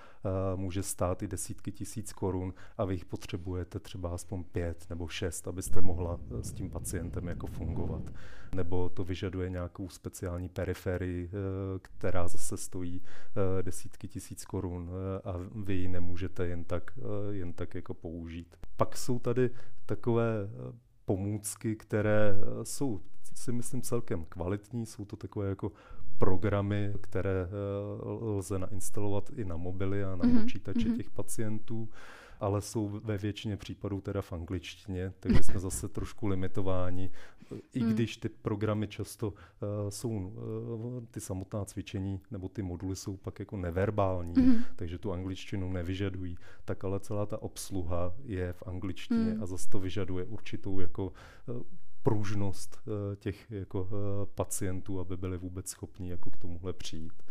může 0.56 0.82
stát 0.82 1.22
i 1.22 1.28
desítky 1.28 1.72
tisíc 1.72 2.12
korun 2.12 2.54
a 2.78 2.84
vy 2.84 2.94
jich 2.94 3.04
potřebujete 3.04 3.78
třeba 3.78 4.08
aspoň 4.14 4.44
pět 4.44 4.86
nebo 4.90 5.08
šest, 5.08 5.48
abyste 5.48 5.80
mohla 5.80 6.20
s 6.40 6.52
tím 6.52 6.70
pacientem 6.70 7.28
jako 7.28 7.46
fungovat. 7.46 8.02
Nebo 8.56 8.88
to 8.88 9.04
vyžaduje 9.04 9.50
nějakou 9.50 9.88
speciální 9.88 10.48
periferii, 10.48 11.30
která 11.82 12.28
zase 12.28 12.56
stojí 12.56 13.02
desítky 13.62 14.08
tisíc 14.08 14.44
korun 14.44 14.90
eh, 14.90 15.20
a 15.24 15.34
vy 15.54 15.74
ji 15.74 15.88
nemůžete 15.88 16.46
jen 16.46 16.64
tak, 16.64 16.90
eh, 16.98 17.34
jen 17.34 17.52
tak 17.52 17.74
jako 17.74 17.94
použít. 17.94 18.56
Pak 18.76 18.96
jsou 18.96 19.18
tady 19.18 19.50
takové 19.86 20.30
eh, 20.44 20.72
pomůcky, 21.04 21.76
které 21.76 22.38
jsou 22.62 23.00
si 23.34 23.52
myslím 23.52 23.82
celkem 23.82 24.24
kvalitní, 24.24 24.86
jsou 24.86 25.04
to 25.04 25.16
takové 25.16 25.48
jako 25.48 25.72
programy, 26.18 26.94
které 27.00 27.48
lze 28.20 28.58
nainstalovat 28.58 29.30
i 29.30 29.44
na 29.44 29.56
mobily 29.56 30.04
a 30.04 30.16
na 30.16 30.16
mm-hmm. 30.16 30.42
počítače 30.42 30.78
mm-hmm. 30.78 30.96
těch 30.96 31.10
pacientů 31.10 31.88
ale 32.40 32.62
jsou 32.62 33.00
ve 33.04 33.18
většině 33.18 33.56
případů 33.56 34.00
teda 34.00 34.22
v 34.22 34.32
angličtině, 34.32 35.12
takže 35.20 35.42
jsme 35.42 35.60
zase 35.60 35.88
trošku 35.96 36.26
limitováni. 36.26 37.10
I 37.72 37.80
hmm. 37.80 37.92
když 37.92 38.16
ty 38.16 38.28
programy 38.28 38.88
často 38.88 39.28
uh, 39.28 39.34
jsou, 39.88 40.10
uh, 40.10 41.04
ty 41.10 41.20
samotná 41.20 41.64
cvičení 41.64 42.20
nebo 42.30 42.48
ty 42.48 42.62
moduly 42.62 42.96
jsou 42.96 43.16
pak 43.16 43.38
jako 43.38 43.56
neverbální, 43.56 44.34
hmm. 44.34 44.64
takže 44.76 44.98
tu 44.98 45.12
angličtinu 45.12 45.72
nevyžadují, 45.72 46.38
tak 46.64 46.84
ale 46.84 47.00
celá 47.00 47.26
ta 47.26 47.42
obsluha 47.42 48.14
je 48.24 48.52
v 48.52 48.62
angličtině 48.66 49.32
hmm. 49.32 49.42
a 49.42 49.46
zase 49.46 49.68
to 49.68 49.80
vyžaduje 49.80 50.24
určitou 50.24 50.80
jako 50.80 51.12
uh, 51.46 51.62
pružnost 52.02 52.78
těch 53.16 53.50
jako 53.50 53.88
pacientů, 54.34 55.00
aby 55.00 55.16
byli 55.16 55.38
vůbec 55.38 55.68
schopni 55.68 56.10
jako 56.10 56.30
k 56.30 56.36
tomuhle 56.36 56.72
přijít. 56.72 57.22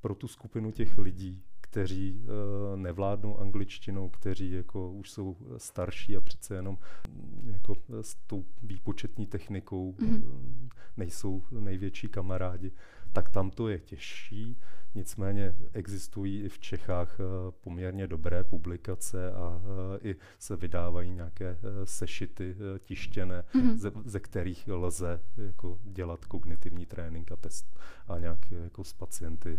Pro 0.00 0.14
tu 0.14 0.28
skupinu 0.28 0.70
těch 0.70 0.98
lidí, 0.98 1.42
kteří 1.72 2.12
uh, 2.12 2.80
nevládnou 2.80 3.38
angličtinou, 3.38 4.08
kteří 4.08 4.50
jako 4.50 4.92
už 4.92 5.10
jsou 5.10 5.36
starší 5.56 6.16
a 6.16 6.20
přece 6.20 6.54
jenom 6.54 6.78
mm, 7.08 7.50
jako 7.50 7.74
s 8.00 8.14
tou 8.14 8.44
výpočetní 8.62 9.26
technikou 9.26 9.92
mm-hmm. 9.92 10.68
nejsou 10.96 11.42
největší 11.50 12.08
kamarádi, 12.08 12.72
tak 13.12 13.28
tam 13.28 13.50
to 13.50 13.68
je 13.68 13.78
těžší. 13.78 14.56
Nicméně 14.94 15.54
existují 15.72 16.42
i 16.42 16.48
v 16.48 16.58
Čechách 16.58 17.20
eh, 17.20 17.24
poměrně 17.60 18.06
dobré 18.06 18.44
publikace 18.44 19.32
a 19.32 19.60
eh, 20.04 20.08
i 20.08 20.16
se 20.38 20.56
vydávají 20.56 21.10
nějaké 21.10 21.48
eh, 21.48 21.86
sešity 21.86 22.56
tištěné, 22.78 23.44
mm-hmm. 23.54 23.76
ze, 23.76 23.92
ze 24.04 24.20
kterých 24.20 24.68
lze 24.68 25.20
jako 25.36 25.78
dělat 25.84 26.24
kognitivní 26.24 26.86
trénink 26.86 27.32
a 27.32 27.36
test 27.36 27.78
a 28.08 28.18
nějak 28.18 28.50
jako 28.50 28.84
s 28.84 28.92
pacienty 28.92 29.58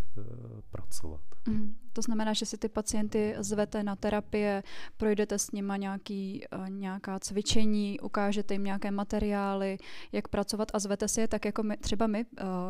pracovat. 0.70 1.22
Mm. 1.48 1.76
To 1.94 2.02
znamená, 2.02 2.34
že 2.34 2.46
si 2.46 2.58
ty 2.58 2.70
pacienty 2.70 3.36
zvete 3.40 3.84
na 3.84 3.96
terapie, 3.96 4.64
projdete 4.98 5.40
s 5.40 5.52
nima 5.52 5.78
nějaký, 5.78 6.46
nějaká 6.68 7.20
cvičení, 7.20 8.00
ukážete 8.00 8.54
jim 8.54 8.64
nějaké 8.64 8.92
materiály, 8.92 9.78
jak 10.12 10.28
pracovat 10.28 10.72
a 10.74 10.80
zvete 10.80 11.08
si 11.08 11.22
je 11.22 11.28
tak 11.28 11.46
jako 11.46 11.64
my, 11.64 11.78
třeba 11.78 12.08
my, 12.08 12.26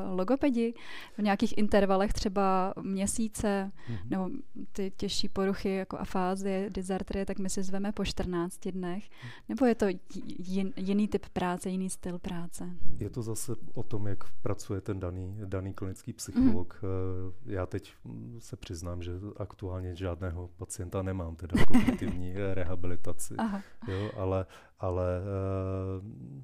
logopedi, 0.10 0.73
v 1.18 1.22
nějakých 1.22 1.58
intervalech 1.58 2.14
třeba 2.14 2.74
měsíce, 2.82 3.72
mm-hmm. 3.90 4.10
nebo 4.10 4.30
ty 4.72 4.92
těžší 4.98 5.30
poruchy 5.30 5.76
jako 5.76 5.98
afázie, 5.98 6.70
dysartrie, 6.70 7.26
tak 7.26 7.40
my 7.40 7.50
si 7.50 7.64
zveme 7.64 7.92
po 7.92 8.06
14 8.06 8.60
dnech? 8.68 9.10
Mm. 9.10 9.30
Nebo 9.50 9.66
je 9.66 9.76
to 9.76 9.86
jin, 10.40 10.74
jiný 10.76 11.08
typ 11.08 11.26
práce, 11.34 11.70
jiný 11.70 11.90
styl 11.90 12.20
práce? 12.20 12.70
Je 12.98 13.10
to 13.10 13.22
zase 13.22 13.56
o 13.74 13.84
tom, 13.84 14.08
jak 14.08 14.24
pracuje 14.42 14.82
ten 14.82 15.00
daný, 15.00 15.38
daný 15.46 15.74
klinický 15.74 16.14
psycholog. 16.14 16.80
Mm-hmm. 16.82 17.34
Já 17.46 17.66
teď 17.66 17.94
se 18.40 18.58
přiznám, 18.58 19.04
že 19.04 19.12
aktuálně 19.38 19.96
žádného 19.96 20.50
pacienta 20.58 21.02
nemám, 21.02 21.36
teda 21.36 21.66
kognitivní 21.66 22.34
rehabilitaci, 22.54 23.36
Aha. 23.38 23.62
jo, 23.88 24.12
ale, 24.18 24.46
ale 24.80 25.06
eh, 25.20 26.44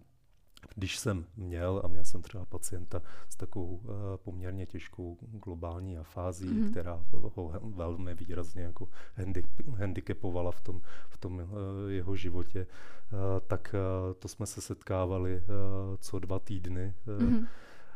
když 0.79 0.97
jsem 0.97 1.25
měl, 1.37 1.81
a 1.83 1.87
měl 1.87 2.05
jsem 2.05 2.21
třeba 2.21 2.45
pacienta 2.45 3.01
s 3.29 3.35
takovou 3.35 3.75
uh, 3.75 3.91
poměrně 4.15 4.65
těžkou 4.65 5.17
globální 5.21 5.97
afází, 5.97 6.49
mm-hmm. 6.49 6.71
která 6.71 7.03
ho 7.11 7.51
velmi 7.63 8.13
výrazně 8.15 8.61
jako 8.61 8.87
handicapovala 9.75 10.51
v 10.51 10.61
tom, 10.61 10.81
v 11.09 11.17
tom 11.17 11.35
uh, 11.35 11.47
jeho 11.87 12.15
životě, 12.15 12.67
uh, 12.67 13.19
tak 13.47 13.75
to 14.19 14.27
jsme 14.27 14.45
se 14.45 14.61
setkávali 14.61 15.43
co 15.97 16.19
dva 16.19 16.39
týdny. 16.39 16.93
Mm-hmm. 17.07 17.47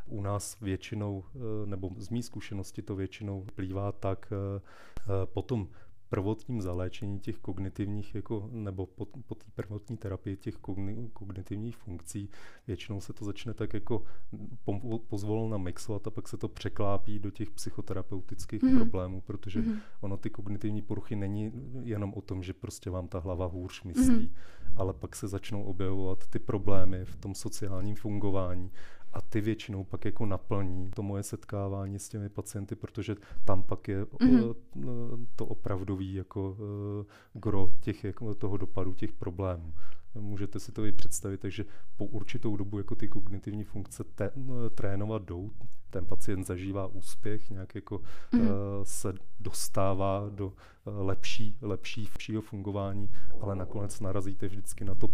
U 0.05 0.21
nás 0.21 0.59
většinou, 0.61 1.23
nebo 1.65 1.89
z 1.97 2.09
mý 2.09 2.23
zkušenosti 2.23 2.81
to 2.81 2.95
většinou 2.95 3.45
plývá 3.55 3.91
tak, 3.91 4.33
potom 5.25 5.67
prvotním 6.13 6.61
zaléčení 6.61 7.19
těch 7.19 7.37
kognitivních, 7.37 8.15
jako, 8.15 8.49
nebo 8.51 8.85
po, 8.85 9.05
po 9.05 9.35
té 9.35 9.45
prvotní 9.55 9.97
terapii 9.97 10.37
těch 10.37 10.55
kogni, 10.55 11.09
kognitivních 11.13 11.77
funkcí, 11.77 12.29
většinou 12.67 13.01
se 13.01 13.13
to 13.13 13.25
začne 13.25 13.53
tak 13.53 13.73
jako 13.73 14.03
po, 14.63 14.99
pozvolna 14.99 15.57
mixovat 15.57 16.07
a 16.07 16.11
pak 16.11 16.27
se 16.27 16.37
to 16.37 16.47
překlápí 16.47 17.19
do 17.19 17.31
těch 17.31 17.51
psychoterapeutických 17.51 18.63
mm. 18.63 18.75
problémů, 18.75 19.21
protože 19.21 19.61
mm. 19.61 19.79
ono 20.01 20.17
ty 20.17 20.29
kognitivní 20.29 20.81
poruchy 20.81 21.15
není 21.15 21.51
jenom 21.83 22.13
o 22.13 22.21
tom, 22.21 22.43
že 22.43 22.53
prostě 22.53 22.89
vám 22.89 23.07
ta 23.07 23.19
hlava 23.19 23.45
hůř 23.45 23.83
myslí, 23.83 24.23
mm. 24.23 24.29
ale 24.75 24.93
pak 24.93 25.15
se 25.15 25.27
začnou 25.27 25.63
objevovat 25.63 26.27
ty 26.27 26.39
problémy 26.39 27.05
v 27.05 27.15
tom 27.15 27.35
sociálním 27.35 27.95
fungování 27.95 28.71
a 29.13 29.21
ty 29.21 29.41
většinou 29.41 29.83
pak 29.83 30.05
jako 30.05 30.25
naplní 30.25 30.91
to 30.91 31.03
moje 31.03 31.23
setkávání 31.23 31.99
s 31.99 32.09
těmi 32.09 32.29
pacienty, 32.29 32.75
protože 32.75 33.15
tam 33.45 33.63
pak 33.63 33.87
je 33.87 34.03
mm-hmm. 34.03 34.55
to 35.35 35.45
opravdový 35.45 36.13
jako 36.13 36.51
uh, 36.51 37.41
gro 37.41 37.71
těch, 37.79 38.03
jako 38.03 38.35
toho 38.35 38.57
dopadu 38.57 38.93
těch 38.93 39.13
problémů. 39.13 39.73
Můžete 40.15 40.59
si 40.59 40.71
to 40.71 40.85
i 40.85 40.91
představit, 40.91 41.39
takže 41.39 41.65
po 41.97 42.05
určitou 42.05 42.57
dobu 42.57 42.77
jako 42.77 42.95
ty 42.95 43.07
kognitivní 43.07 43.63
funkce 43.63 44.03
te, 44.03 44.31
trénovat 44.75 45.23
jdou, 45.23 45.51
ten 45.89 46.05
pacient 46.05 46.43
zažívá 46.47 46.87
úspěch, 46.87 47.49
nějak 47.49 47.75
jako 47.75 47.97
mm-hmm. 47.97 48.41
uh, 48.41 48.47
se 48.83 49.13
dostává 49.39 50.29
do 50.29 50.47
uh, 50.47 50.53
lepší, 50.85 51.57
lepší, 51.61 52.01
lepšího 52.01 52.41
fungování, 52.41 53.09
ale 53.41 53.55
nakonec 53.55 53.99
narazíte 53.99 54.47
vždycky 54.47 54.85
na 54.85 54.95
to 54.95 55.07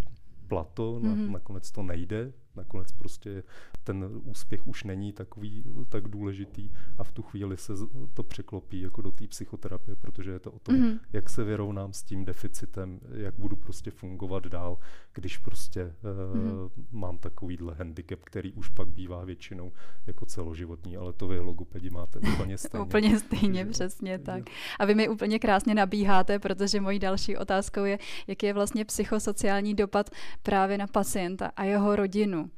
plato, 0.48 1.00
mm-hmm. 1.00 1.26
na, 1.26 1.32
nakonec 1.32 1.72
to 1.72 1.84
nejde, 1.84 2.34
nakonec 2.56 2.92
prostě 2.92 3.44
ten 3.84 4.10
úspěch 4.24 4.68
už 4.68 4.84
není 4.84 5.14
takový 5.14 5.64
tak 5.90 6.08
důležitý 6.08 6.70
a 6.98 7.04
v 7.04 7.12
tu 7.12 7.22
chvíli 7.22 7.58
se 7.58 7.74
to 8.14 8.24
překlopí 8.24 8.82
jako 8.82 9.02
do 9.02 9.12
té 9.12 9.28
psychoterapie, 9.28 9.96
protože 9.96 10.32
je 10.32 10.40
to 10.40 10.52
o 10.52 10.60
tom, 10.60 10.76
mm-hmm. 10.76 11.00
jak 11.14 11.30
se 11.30 11.44
vyrovnám 11.44 11.94
s 11.94 12.04
tím 12.04 12.26
deficitem, 12.26 13.00
jak 13.14 13.36
budu 13.36 13.56
prostě 13.56 13.92
fungovat 13.92 14.48
dál, 14.48 14.78
když 15.14 15.38
prostě 15.38 15.96
mm-hmm. 16.04 16.66
uh, 16.66 16.72
mám 16.92 17.18
takovýhle 17.18 17.76
handicap, 17.76 18.20
který 18.24 18.54
už 18.54 18.70
pak 18.70 18.88
bývá 18.88 19.26
většinou 19.26 19.72
jako 20.08 20.26
celoživotní, 20.26 20.98
ale 20.98 21.14
to 21.14 21.28
vy 21.28 21.40
logopedi 21.40 21.90
máte 21.90 22.20
úplně 22.34 22.58
stejně. 22.58 22.86
úplně 22.86 23.20
stejně, 23.20 23.66
přesně 23.66 24.20
tak. 24.20 24.44
A 24.80 24.86
vy 24.86 24.96
mi 24.96 25.10
úplně 25.10 25.40
krásně 25.40 25.76
nabíháte, 25.76 26.40
protože 26.40 26.82
mojí 26.82 27.00
další 27.00 27.38
otázkou 27.38 27.84
je, 27.84 28.00
jaký 28.28 28.46
je 28.46 28.54
vlastně 28.54 28.86
psychosociální 28.86 29.74
dopad 29.74 30.10
právě 30.44 30.78
na 30.78 30.88
pacienta 30.88 31.52
a 31.56 31.64
jeho 31.64 31.96
rodinu 31.96 32.49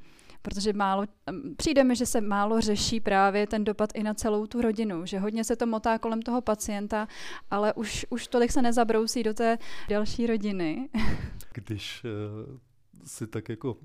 protože 0.42 0.74
málo, 0.74 1.04
přijde 1.58 1.84
mi, 1.84 1.96
že 1.96 2.06
se 2.06 2.22
málo 2.22 2.62
řeší 2.62 3.00
právě 3.00 3.48
ten 3.48 3.64
dopad 3.64 3.90
i 3.94 4.04
na 4.04 4.14
celou 4.14 4.48
tu 4.48 4.62
rodinu, 4.62 5.06
že 5.06 5.20
hodně 5.20 5.44
se 5.44 5.56
to 5.56 5.66
motá 5.66 6.00
kolem 6.00 6.22
toho 6.22 6.42
pacienta, 6.42 7.08
ale 7.52 7.74
už, 7.74 8.06
už 8.10 8.28
tolik 8.28 8.52
se 8.52 8.62
nezabrousí 8.62 9.24
do 9.24 9.34
té 9.34 9.58
další 9.90 10.28
rodiny. 10.28 10.90
Když 11.54 12.04
uh 12.04 12.60
si 13.04 13.28
tak 13.28 13.50
jako 13.50 13.74
uh, 13.74 13.82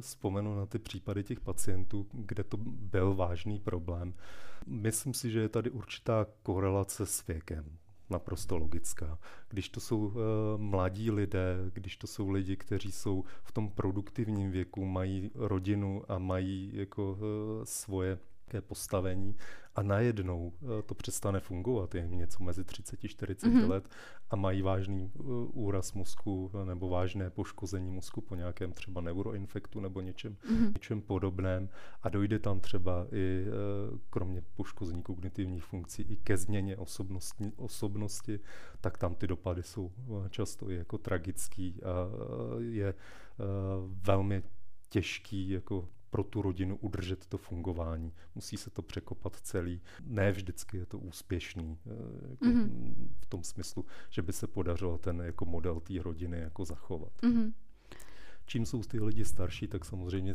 vzpomenu 0.00 0.56
na 0.56 0.66
ty 0.66 0.78
případy 0.78 1.24
těch 1.24 1.40
pacientů, 1.40 2.06
kde 2.12 2.44
to 2.44 2.56
byl 2.62 3.14
vážný 3.14 3.58
problém. 3.58 4.14
Myslím 4.66 5.14
si, 5.14 5.30
že 5.30 5.40
je 5.40 5.48
tady 5.48 5.70
určitá 5.70 6.26
korelace 6.42 7.06
s 7.06 7.26
věkem 7.26 7.64
naprosto 8.10 8.58
logická. 8.58 9.18
Když 9.48 9.68
to 9.68 9.80
jsou 9.80 9.98
uh, 9.98 10.12
mladí 10.56 11.10
lidé, 11.10 11.56
když 11.72 11.96
to 11.96 12.06
jsou 12.06 12.30
lidi, 12.30 12.56
kteří 12.56 12.92
jsou 12.92 13.24
v 13.42 13.52
tom 13.52 13.70
produktivním 13.70 14.50
věku, 14.50 14.84
mají 14.84 15.30
rodinu 15.34 16.02
a 16.08 16.18
mají 16.18 16.70
jako 16.74 17.12
uh, 17.12 17.18
svoje 17.64 18.18
postavení 18.60 19.36
a 19.74 19.82
najednou 19.82 20.52
eh, 20.62 20.82
to 20.82 20.94
přestane 20.94 21.40
fungovat, 21.40 21.94
je 21.94 22.08
něco 22.08 22.44
mezi 22.44 22.62
30-40 22.62 23.34
mm-hmm. 23.34 23.68
let 23.68 23.88
a 24.30 24.36
mají 24.36 24.62
vážný 24.62 25.12
eh, 25.14 25.22
úraz 25.52 25.92
mozku 25.92 26.50
nebo 26.64 26.88
vážné 26.88 27.30
poškození 27.30 27.90
mozku 27.90 28.20
po 28.20 28.34
nějakém 28.34 28.72
třeba 28.72 29.00
neuroinfektu 29.00 29.80
nebo 29.80 30.00
něčem, 30.00 30.34
mm-hmm. 30.34 30.72
něčem 30.72 31.00
podobném 31.00 31.68
a 32.02 32.08
dojde 32.08 32.38
tam 32.38 32.60
třeba 32.60 33.06
i 33.12 33.44
eh, 33.46 33.98
kromě 34.10 34.42
poškození 34.54 35.02
kognitivních 35.02 35.64
funkcí 35.64 36.02
i 36.02 36.16
ke 36.16 36.36
změně 36.36 36.76
osobnosti, 36.76 37.52
osobnosti 37.56 38.40
tak 38.80 38.98
tam 38.98 39.14
ty 39.14 39.26
dopady 39.26 39.62
jsou 39.62 39.92
často 40.30 40.70
i 40.70 40.74
jako 40.74 40.98
tragický 40.98 41.80
a 41.82 41.90
je 42.58 42.94
velmi 44.02 44.42
těžký 44.88 45.50
jako 45.50 45.88
pro 46.10 46.24
tu 46.24 46.42
rodinu 46.42 46.76
udržet 46.76 47.26
to 47.26 47.38
fungování. 47.38 48.12
Musí 48.34 48.56
se 48.56 48.70
to 48.70 48.82
překopat 48.82 49.36
celý. 49.36 49.80
Ne 50.04 50.32
vždycky 50.32 50.76
je 50.76 50.86
to 50.86 50.98
úspěšný 50.98 51.78
eh, 51.86 52.30
jako 52.30 52.44
mm-hmm. 52.44 52.94
v 53.20 53.26
tom 53.26 53.44
smyslu, 53.44 53.86
že 54.10 54.22
by 54.22 54.32
se 54.32 54.46
podařilo 54.46 54.98
ten 54.98 55.20
jako 55.20 55.44
model 55.44 55.80
té 55.80 56.02
rodiny 56.02 56.38
jako 56.38 56.64
zachovat. 56.64 57.12
Mm-hmm. 57.22 57.52
Čím 58.46 58.66
jsou 58.66 58.82
ty 58.82 59.00
lidi 59.00 59.24
starší, 59.24 59.68
tak 59.68 59.84
samozřejmě 59.84 60.34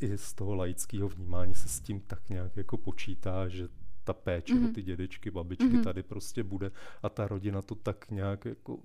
i 0.00 0.18
z 0.18 0.34
toho 0.34 0.54
laického 0.54 1.08
vnímání 1.08 1.54
se 1.54 1.68
s 1.68 1.80
tím 1.80 2.00
tak 2.00 2.28
nějak 2.28 2.56
jako 2.56 2.76
počítá, 2.76 3.48
že 3.48 3.68
ta 4.04 4.12
péče 4.12 4.54
mm-hmm. 4.54 4.70
o 4.70 4.72
ty 4.72 4.82
dědečky, 4.82 5.30
babičky 5.30 5.64
mm-hmm. 5.64 5.84
tady 5.84 6.02
prostě 6.02 6.42
bude 6.42 6.70
a 7.02 7.08
ta 7.08 7.28
rodina 7.28 7.62
to 7.62 7.74
tak 7.74 8.10
nějak 8.10 8.44
jako 8.44 8.78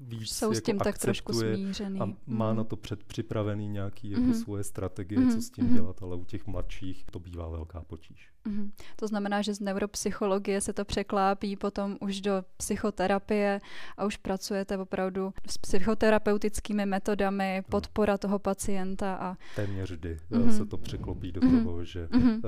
víc 0.00 0.36
Jsou 0.36 0.52
s 0.52 0.54
jako 0.54 0.66
tím 0.66 0.78
tak 0.78 0.98
trošku 0.98 1.32
smířený. 1.32 2.00
A 2.00 2.06
má 2.26 2.50
mm. 2.50 2.56
na 2.56 2.64
to 2.64 2.76
předpřipravený 2.76 3.68
nějaký 3.68 4.10
jako 4.10 4.22
mm. 4.22 4.34
svoje 4.34 4.64
strategie, 4.64 5.20
mm. 5.20 5.32
co 5.32 5.42
s 5.42 5.50
tím 5.50 5.64
mm. 5.64 5.74
dělat, 5.74 6.02
ale 6.02 6.16
u 6.16 6.24
těch 6.24 6.46
mladších 6.46 7.04
to 7.10 7.18
bývá 7.18 7.48
velká 7.48 7.80
potíž. 7.82 8.30
Mm. 8.44 8.72
To 8.96 9.06
znamená, 9.06 9.42
že 9.42 9.54
z 9.54 9.60
neuropsychologie 9.60 10.60
se 10.60 10.72
to 10.72 10.84
překlápí 10.84 11.56
potom 11.56 11.96
už 12.00 12.20
do 12.20 12.44
psychoterapie 12.56 13.60
a 13.96 14.04
už 14.04 14.16
pracujete 14.16 14.78
opravdu 14.78 15.32
s 15.48 15.58
psychoterapeutickými 15.58 16.86
metodami, 16.86 17.62
podpora 17.70 18.18
toho 18.18 18.38
pacienta. 18.38 19.14
A... 19.14 19.36
Téměř 19.56 19.90
vždy 19.90 20.18
mm. 20.30 20.52
se 20.52 20.66
to 20.66 20.78
překlopí 20.78 21.32
do 21.32 21.40
mm. 21.40 21.64
toho, 21.64 21.84
že 21.84 22.08
mm. 22.12 22.30
uh, 22.30 22.40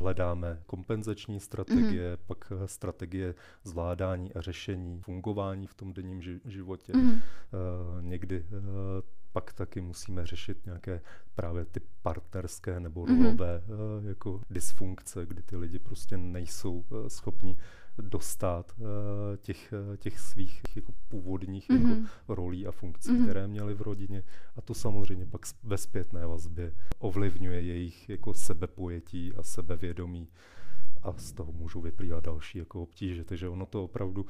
hledáme 0.00 0.58
kompenzační 0.66 1.40
strategie, 1.40 2.10
mm. 2.10 2.16
pak 2.26 2.52
strategie 2.66 3.34
zvládání 3.64 4.34
a 4.34 4.40
řešení 4.40 5.00
fungování 5.00 5.66
v 5.66 5.74
tom 5.74 5.92
denním 5.92 6.22
životě. 6.44 6.92
Mm. 6.96 7.10
Uh, 7.10 7.18
někdy 8.00 8.44
uh, 8.50 8.64
pak 9.34 9.52
taky 9.52 9.80
musíme 9.80 10.26
řešit 10.26 10.66
nějaké 10.66 11.00
právě 11.34 11.64
ty 11.64 11.80
partnerské 12.02 12.80
nebo 12.80 13.06
mhm. 13.06 13.22
rolové 13.24 13.62
mm-hmm. 13.66 14.08
jako 14.08 14.40
dysfunkce, 14.50 15.26
kdy 15.26 15.42
ty 15.42 15.56
lidi 15.56 15.78
prostě 15.78 16.16
nejsou 16.16 16.84
uh, 16.90 17.06
schopni 17.08 17.56
dostat 17.98 18.72
uh, 18.78 18.86
těch, 19.36 19.74
těch 19.96 20.20
svých 20.20 20.62
jako 20.76 20.92
původních 21.08 21.68
mm-hmm. 21.68 21.90
jako 21.90 22.34
rolí 22.34 22.66
a 22.66 22.72
funkcí, 22.72 23.10
mm-hmm. 23.10 23.24
které 23.24 23.48
měli 23.48 23.74
v 23.74 23.82
rodině. 23.82 24.22
A 24.56 24.60
to 24.60 24.74
samozřejmě 24.74 25.26
pak 25.26 25.42
ve 25.62 25.78
zpětné 25.78 26.26
vazbě 26.26 26.72
ovlivňuje 26.98 27.60
jejich 27.60 28.08
jako 28.08 28.34
sebepojetí 28.34 29.34
a 29.34 29.42
sebevědomí. 29.42 30.28
a 31.02 31.12
z 31.12 31.32
toho 31.32 31.52
můžou 31.52 31.80
vyplývat 31.80 32.24
další 32.24 32.58
jako 32.58 32.82
obtíže. 32.82 33.24
Takže 33.24 33.48
ono 33.48 33.66
to 33.66 33.84
opravdu 33.84 34.26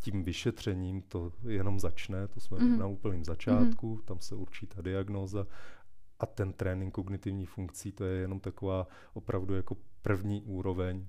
tím 0.00 0.22
vyšetřením 0.22 1.02
to 1.02 1.32
jenom 1.48 1.80
začne, 1.80 2.28
to 2.28 2.40
jsme 2.40 2.58
mm. 2.58 2.78
na 2.78 2.86
úplném 2.86 3.24
začátku, 3.24 3.94
mm. 3.94 4.02
tam 4.02 4.20
se 4.20 4.34
určí 4.34 4.66
ta 4.66 4.82
diagnóza 4.82 5.46
a 6.18 6.26
ten 6.26 6.52
trénink 6.52 6.94
kognitivních 6.94 7.50
funkcí, 7.50 7.92
to 7.92 8.04
je 8.04 8.20
jenom 8.20 8.40
taková 8.40 8.86
opravdu 9.14 9.54
jako 9.54 9.76
první 10.02 10.42
úroveň 10.42 11.06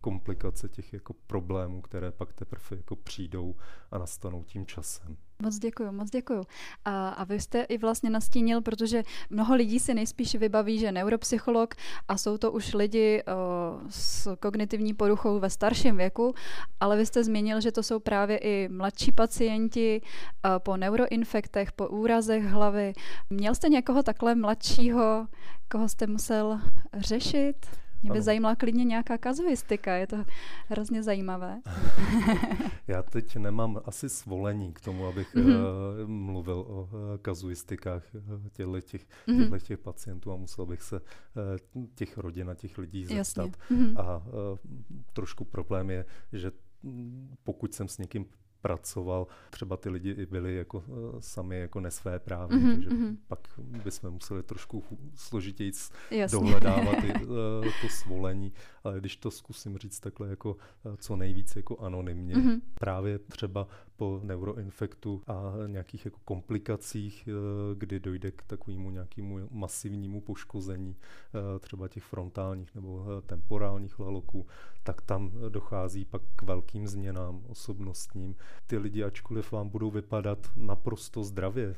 komplikace 0.00 0.68
těch 0.68 0.92
jako 0.92 1.14
problémů, 1.26 1.82
které 1.82 2.12
pak 2.12 2.32
teprve 2.32 2.76
jako 2.76 2.96
přijdou 2.96 3.54
a 3.90 3.98
nastanou 3.98 4.44
tím 4.44 4.66
časem. 4.66 5.16
Moc 5.42 5.58
děkuji, 5.58 5.92
moc 5.92 6.10
děkuji. 6.10 6.44
A, 6.84 7.08
a 7.08 7.24
vy 7.24 7.40
jste 7.40 7.62
i 7.62 7.78
vlastně 7.78 8.10
nastínil, 8.10 8.62
protože 8.62 9.02
mnoho 9.30 9.54
lidí 9.54 9.80
si 9.80 9.94
nejspíš 9.94 10.34
vybaví, 10.34 10.78
že 10.78 10.92
neuropsycholog 10.92 11.74
a 12.08 12.16
jsou 12.16 12.38
to 12.38 12.52
už 12.52 12.74
lidi 12.74 13.22
o, 13.22 13.34
s 13.88 14.36
kognitivní 14.36 14.94
poruchou 14.94 15.40
ve 15.40 15.50
starším 15.50 15.96
věku, 15.96 16.34
ale 16.80 16.96
vy 16.96 17.06
jste 17.06 17.24
zmínil, 17.24 17.60
že 17.60 17.72
to 17.72 17.82
jsou 17.82 18.00
právě 18.00 18.38
i 18.38 18.68
mladší 18.68 19.12
pacienti 19.12 20.00
o, 20.00 20.60
po 20.60 20.76
neuroinfektech, 20.76 21.72
po 21.72 21.88
úrazech 21.88 22.44
hlavy. 22.44 22.92
Měl 23.30 23.54
jste 23.54 23.68
někoho 23.68 24.02
takhle 24.02 24.34
mladšího, 24.34 25.26
koho 25.70 25.88
jste 25.88 26.06
musel 26.06 26.60
řešit? 26.94 27.83
Mě 28.04 28.12
by 28.12 28.18
ano. 28.18 28.24
zajímala 28.24 28.56
klidně 28.56 28.84
nějaká 28.84 29.18
kazuistika, 29.18 29.94
je 29.94 30.06
to 30.06 30.24
hrozně 30.68 31.02
zajímavé. 31.02 31.60
Já 32.86 33.02
teď 33.02 33.36
nemám 33.36 33.80
asi 33.84 34.08
svolení 34.08 34.72
k 34.72 34.80
tomu, 34.80 35.06
abych 35.06 35.34
mm-hmm. 35.34 35.56
uh, 35.56 36.08
mluvil 36.08 36.58
o 36.58 36.82
uh, 36.82 36.88
kazuistikách 37.22 38.02
uh, 38.14 38.48
těchto 38.48 38.80
těch, 38.80 39.06
mm-hmm. 39.28 39.60
těch 39.60 39.78
pacientů 39.78 40.32
a 40.32 40.36
musel 40.36 40.66
bych 40.66 40.82
se 40.82 41.00
uh, 41.00 41.84
těch 41.94 42.18
rodin 42.18 42.50
a 42.50 42.54
těch 42.54 42.78
lidí 42.78 43.04
zeptat. 43.04 43.16
Jasně. 43.16 43.52
Mm-hmm. 43.70 44.00
A 44.00 44.16
uh, 44.16 44.58
trošku 45.12 45.44
problém 45.44 45.90
je, 45.90 46.04
že 46.32 46.52
pokud 47.44 47.74
jsem 47.74 47.88
s 47.88 47.98
někým 47.98 48.26
pracoval. 48.64 49.26
Třeba 49.50 49.76
ty 49.76 49.88
lidi 49.88 50.26
byli 50.26 50.56
jako 50.56 50.78
uh, 50.78 51.20
sami 51.20 51.60
jako 51.60 51.80
nesvé 51.80 52.18
právě, 52.18 52.58
mm-hmm, 52.58 52.74
takže 52.74 52.90
mm-hmm. 52.90 53.16
pak 53.28 53.38
bychom 53.84 54.10
museli 54.10 54.42
trošku 54.42 54.84
složitěji 55.14 55.72
dohledávat 56.32 56.96
ty, 57.00 57.12
uh, 57.12 57.64
to 57.82 57.88
svolení, 57.88 58.52
ale 58.84 59.00
když 59.00 59.16
to 59.16 59.30
zkusím 59.30 59.78
říct 59.78 60.00
takhle 60.00 60.28
jako 60.28 60.50
uh, 60.52 60.96
co 60.96 61.16
nejvíce 61.16 61.58
jako 61.58 61.78
anonymně, 61.78 62.34
mm-hmm. 62.34 62.60
právě 62.74 63.18
třeba 63.18 63.68
po 63.96 64.20
neuroinfektu 64.22 65.22
a 65.26 65.52
nějakých 65.66 66.04
jako 66.04 66.18
komplikacích, 66.24 67.28
uh, 67.28 67.78
kdy 67.78 68.00
dojde 68.00 68.30
k 68.30 68.42
takovému 68.42 68.90
nějakému 68.90 69.48
masivnímu 69.50 70.20
poškození 70.20 70.96
uh, 71.34 71.58
třeba 71.58 71.88
těch 71.88 72.04
frontálních 72.04 72.74
nebo 72.74 73.06
temporálních 73.26 73.98
laloků, 73.98 74.46
tak 74.82 75.00
tam 75.02 75.32
dochází 75.48 76.04
pak 76.04 76.22
k 76.36 76.42
velkým 76.42 76.86
změnám 76.86 77.42
osobnostním, 77.48 78.36
ty 78.66 78.78
lidi, 78.78 79.04
ačkoliv 79.04 79.52
vám 79.52 79.68
budou 79.68 79.90
vypadat 79.90 80.50
naprosto 80.56 81.24
zdravě, 81.24 81.76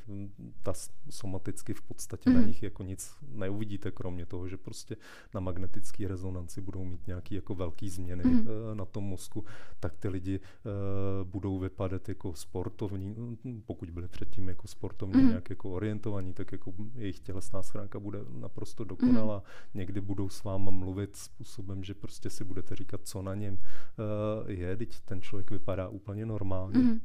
ta 0.62 0.72
somaticky 1.10 1.74
v 1.74 1.82
podstatě 1.82 2.30
mm. 2.30 2.34
na 2.34 2.40
mhm. 2.40 2.48
nich 2.48 2.62
jako 2.62 2.82
nic 2.82 3.16
neuvidíte, 3.28 3.90
kromě 3.90 4.26
toho, 4.26 4.48
že 4.48 4.56
prostě 4.56 4.96
na 5.34 5.40
magnetické 5.40 6.08
rezonanci 6.08 6.60
budou 6.60 6.84
mít 6.84 6.95
nějaký 7.06 7.34
jako 7.34 7.54
velký 7.54 7.90
změny 7.90 8.24
mm. 8.24 8.46
na 8.74 8.84
tom 8.84 9.04
mozku, 9.04 9.44
tak 9.80 9.96
ty 9.96 10.08
lidi 10.08 10.40
uh, 10.40 11.28
budou 11.28 11.58
vypadat 11.58 12.08
jako 12.08 12.34
sportovní, 12.34 13.36
pokud 13.66 13.90
byli 13.90 14.08
předtím 14.08 14.48
jako 14.48 14.68
sportovně 14.68 15.22
mm. 15.22 15.28
nějak 15.28 15.50
jako 15.50 15.70
orientovaní, 15.70 16.32
tak 16.32 16.52
jako 16.52 16.74
jejich 16.94 17.20
tělesná 17.20 17.62
schránka 17.62 18.00
bude 18.00 18.18
naprosto 18.30 18.84
dokonalá. 18.84 19.36
Mm. 19.36 19.42
Někdy 19.78 20.00
budou 20.00 20.28
s 20.28 20.44
váma 20.44 20.70
mluvit 20.70 21.16
způsobem, 21.16 21.84
že 21.84 21.94
prostě 21.94 22.30
si 22.30 22.44
budete 22.44 22.76
říkat, 22.76 23.00
co 23.04 23.22
na 23.22 23.34
něm 23.34 23.54
uh, 23.54 24.50
je, 24.50 24.76
teď 24.76 25.00
ten 25.00 25.22
člověk 25.22 25.50
vypadá 25.50 25.88
úplně 25.88 26.26
normálně 26.26 26.46
normálně. 26.46 27.00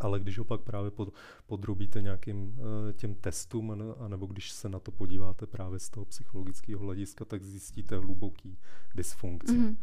Ale 0.00 0.20
když 0.20 0.38
ho 0.38 0.44
pak 0.44 0.60
právě 0.60 0.90
pod, 0.90 1.14
podrobíte 1.46 2.02
nějakým 2.02 2.42
uh, 2.42 2.92
těm 2.92 3.14
testům, 3.14 3.94
anebo 3.98 4.26
když 4.26 4.52
se 4.52 4.68
na 4.68 4.78
to 4.78 4.90
podíváte 4.90 5.46
právě 5.46 5.78
z 5.78 5.90
toho 5.90 6.04
psychologického 6.04 6.80
hlediska, 6.80 7.24
tak 7.24 7.42
zjistíte 7.42 7.98
hluboký 7.98 8.58
dysfunkci. 8.94 9.52
Mm-hmm. 9.52 9.76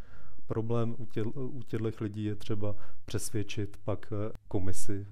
Problém 0.47 0.95
u, 0.97 1.05
tě, 1.05 1.23
u 1.23 1.61
těchto 1.63 2.03
lidí 2.03 2.23
je 2.23 2.35
třeba 2.35 2.75
přesvědčit 3.05 3.77
pak 3.83 4.13
eh, 4.13 4.31
komisi 4.47 5.05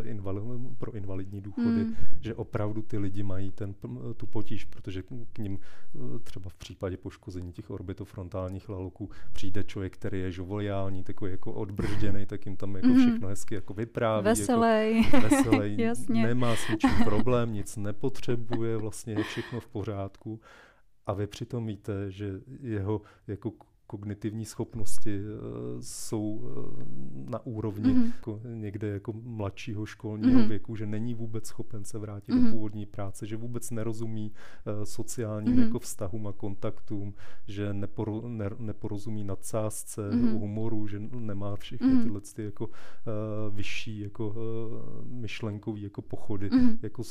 uh, 0.00 0.06
invali, 0.06 0.40
pro 0.78 0.92
invalidní 0.92 1.40
důchody, 1.40 1.84
mm. 1.84 1.94
že 2.20 2.34
opravdu 2.34 2.82
ty 2.82 2.98
lidi 2.98 3.22
mají 3.22 3.50
ten, 3.50 3.74
tu 4.16 4.26
potíž, 4.26 4.64
protože 4.64 5.02
k 5.32 5.38
ním 5.38 5.58
uh, 5.92 6.18
třeba 6.18 6.50
v 6.50 6.54
případě 6.54 6.96
poškození 6.96 7.52
těch 7.52 7.70
orbitofrontálních 7.70 8.68
laloků 8.68 9.10
přijde 9.32 9.64
člověk, 9.64 9.94
který 9.94 10.20
je 10.20 10.32
žovoliální, 10.32 11.04
takový 11.04 11.30
jako 11.30 11.52
odbržděný, 11.52 12.26
tak 12.26 12.46
jim 12.46 12.56
tam 12.56 12.76
jako 12.76 12.88
mm. 12.88 12.98
všechno 12.98 13.28
hezky 13.28 13.54
jako 13.54 13.74
vypráví. 13.74 14.24
Veselej. 14.24 15.04
Jako, 15.04 15.20
veselej 15.20 15.76
nemá 16.08 16.56
s 16.56 16.68
ničím 16.68 17.04
problém, 17.04 17.52
nic 17.52 17.76
nepotřebuje, 17.76 18.76
vlastně 18.76 19.14
je 19.14 19.22
všechno 19.22 19.60
v 19.60 19.68
pořádku. 19.68 20.40
A 21.06 21.12
vy 21.12 21.26
přitom 21.26 21.66
víte, 21.66 22.10
že 22.10 22.40
jeho 22.60 23.02
jako 23.26 23.52
kognitivní 23.90 24.44
schopnosti 24.44 25.20
uh, 25.20 25.80
jsou 25.80 26.22
uh, 26.22 27.30
na 27.30 27.46
úrovni 27.46 27.94
mm-hmm. 27.94 28.12
jako 28.14 28.40
někde 28.44 28.88
jako 28.88 29.12
mladšího 29.12 29.86
školního 29.86 30.40
mm-hmm. 30.40 30.48
věku, 30.48 30.76
že 30.76 30.86
není 30.86 31.14
vůbec 31.14 31.46
schopen 31.46 31.84
se 31.84 31.98
vrátit 31.98 32.32
mm-hmm. 32.32 32.38
do 32.38 32.42
mhm. 32.42 32.52
původní 32.52 32.86
práce, 32.86 33.26
že 33.26 33.36
vůbec 33.36 33.70
nerozumí 33.70 34.32
uh, 34.32 34.84
sociálním 34.84 35.56
mm-hmm. 35.56 35.64
jako 35.64 35.78
vztahům 35.78 36.26
a 36.26 36.32
kontaktům, 36.32 37.14
že 37.46 37.72
neporo, 37.72 38.28
ne, 38.28 38.50
neporozumí 38.58 39.24
nadsázce, 39.24 40.10
mm-hmm. 40.10 40.38
humoru, 40.38 40.86
že 40.86 41.00
nemá 41.00 41.56
všechny 41.56 41.88
mm-hmm. 41.88 42.02
tyhle 42.02 42.20
ty 42.20 42.44
jako 42.44 42.66
uh, 42.66 42.72
vyšší 43.54 44.00
jako 44.00 44.28
uh, 44.28 44.34
myšlenkový 45.04 45.82
jako 45.82 46.02
pochody 46.02 46.50
mm-hmm. 46.50 46.78
jako 46.82 47.02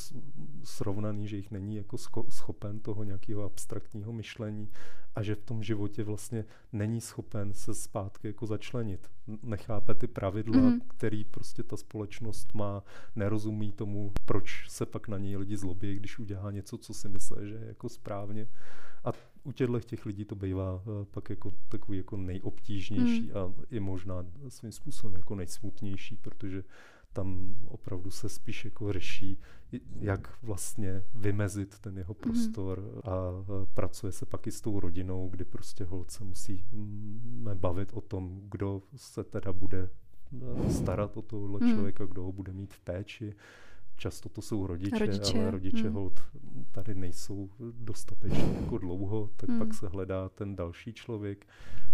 srovnaný, 0.62 1.28
že 1.28 1.36
jich 1.36 1.50
není 1.50 1.76
jako 1.76 1.96
schopen 2.28 2.80
toho 2.80 3.04
nějakého 3.04 3.42
abstraktního 3.42 4.12
myšlení 4.12 4.68
a 5.14 5.22
že 5.22 5.34
v 5.34 5.42
tom 5.42 5.62
životě 5.62 6.04
vlastně 6.04 6.44
není 6.72 7.00
schopen 7.00 7.54
se 7.54 7.74
zpátky 7.74 8.26
jako 8.26 8.46
začlenit. 8.46 9.10
Nechápe 9.42 9.94
ty 9.94 10.06
pravidla, 10.06 10.56
mm-hmm. 10.56 10.80
který 10.88 11.24
prostě 11.24 11.62
ta 11.62 11.76
společnost 11.76 12.54
má, 12.54 12.82
nerozumí 13.16 13.72
tomu, 13.72 14.12
proč 14.24 14.68
se 14.68 14.86
pak 14.86 15.08
na 15.08 15.18
něj 15.18 15.36
lidi 15.36 15.56
zlobí, 15.56 15.94
když 15.94 16.18
udělá 16.18 16.50
něco, 16.50 16.78
co 16.78 16.94
si 16.94 17.08
myslí, 17.08 17.36
že 17.48 17.54
je 17.54 17.66
jako 17.66 17.88
správně. 17.88 18.48
A 19.04 19.10
u 19.42 19.52
těchto 19.52 19.80
těch 19.80 20.06
lidí 20.06 20.24
to 20.24 20.34
bývá 20.34 20.74
uh, 20.74 21.04
pak 21.10 21.30
jako 21.30 21.52
takový 21.68 21.98
jako 21.98 22.16
nejobtížnější 22.16 23.22
mm. 23.22 23.36
a 23.36 23.52
i 23.70 23.80
možná 23.80 24.26
svým 24.48 24.72
způsobem 24.72 25.16
jako 25.16 25.34
nejsmutnější, 25.34 26.16
protože 26.16 26.64
tam 27.12 27.56
opravdu 27.68 28.10
se 28.10 28.28
spíš 28.28 28.64
jako 28.64 28.92
řeší, 28.92 29.38
jak 30.00 30.42
vlastně 30.42 31.02
vymezit 31.14 31.78
ten 31.78 31.98
jeho 31.98 32.14
mhm. 32.14 32.20
prostor 32.20 32.80
mm. 32.80 33.12
a 33.12 33.44
pracuje 33.74 34.12
se 34.12 34.26
pak 34.26 34.46
i 34.46 34.50
s 34.50 34.60
tou 34.60 34.80
rodinou, 34.80 35.28
kdy 35.28 35.44
prostě 35.44 35.84
holce 35.84 36.24
musí 36.24 36.64
bavit 37.54 37.92
o 37.92 38.00
tom, 38.00 38.40
kdo 38.44 38.82
se 38.96 39.24
teda 39.24 39.52
bude 39.52 39.90
e, 40.66 40.70
starat 40.70 41.16
o 41.16 41.22
tohle 41.22 41.60
mm. 41.62 41.74
člověka, 41.74 42.04
kdo 42.06 42.22
ho 42.22 42.32
bude 42.32 42.52
mít 42.52 42.74
v 42.74 42.80
péči, 42.80 43.34
Často 44.00 44.28
to 44.28 44.42
jsou 44.42 44.66
rodiče, 44.66 44.98
rodiče. 44.98 45.38
ale 45.38 45.50
rodiče 45.50 45.82
hmm. 45.82 45.92
hold 45.92 46.20
tady 46.72 46.94
nejsou 46.94 47.50
dostatečně 47.72 48.56
jako 48.60 48.78
dlouho, 48.78 49.30
tak 49.36 49.48
hmm. 49.48 49.58
pak 49.58 49.74
se 49.74 49.88
hledá 49.88 50.28
ten 50.28 50.56
další 50.56 50.92
člověk, 50.92 51.46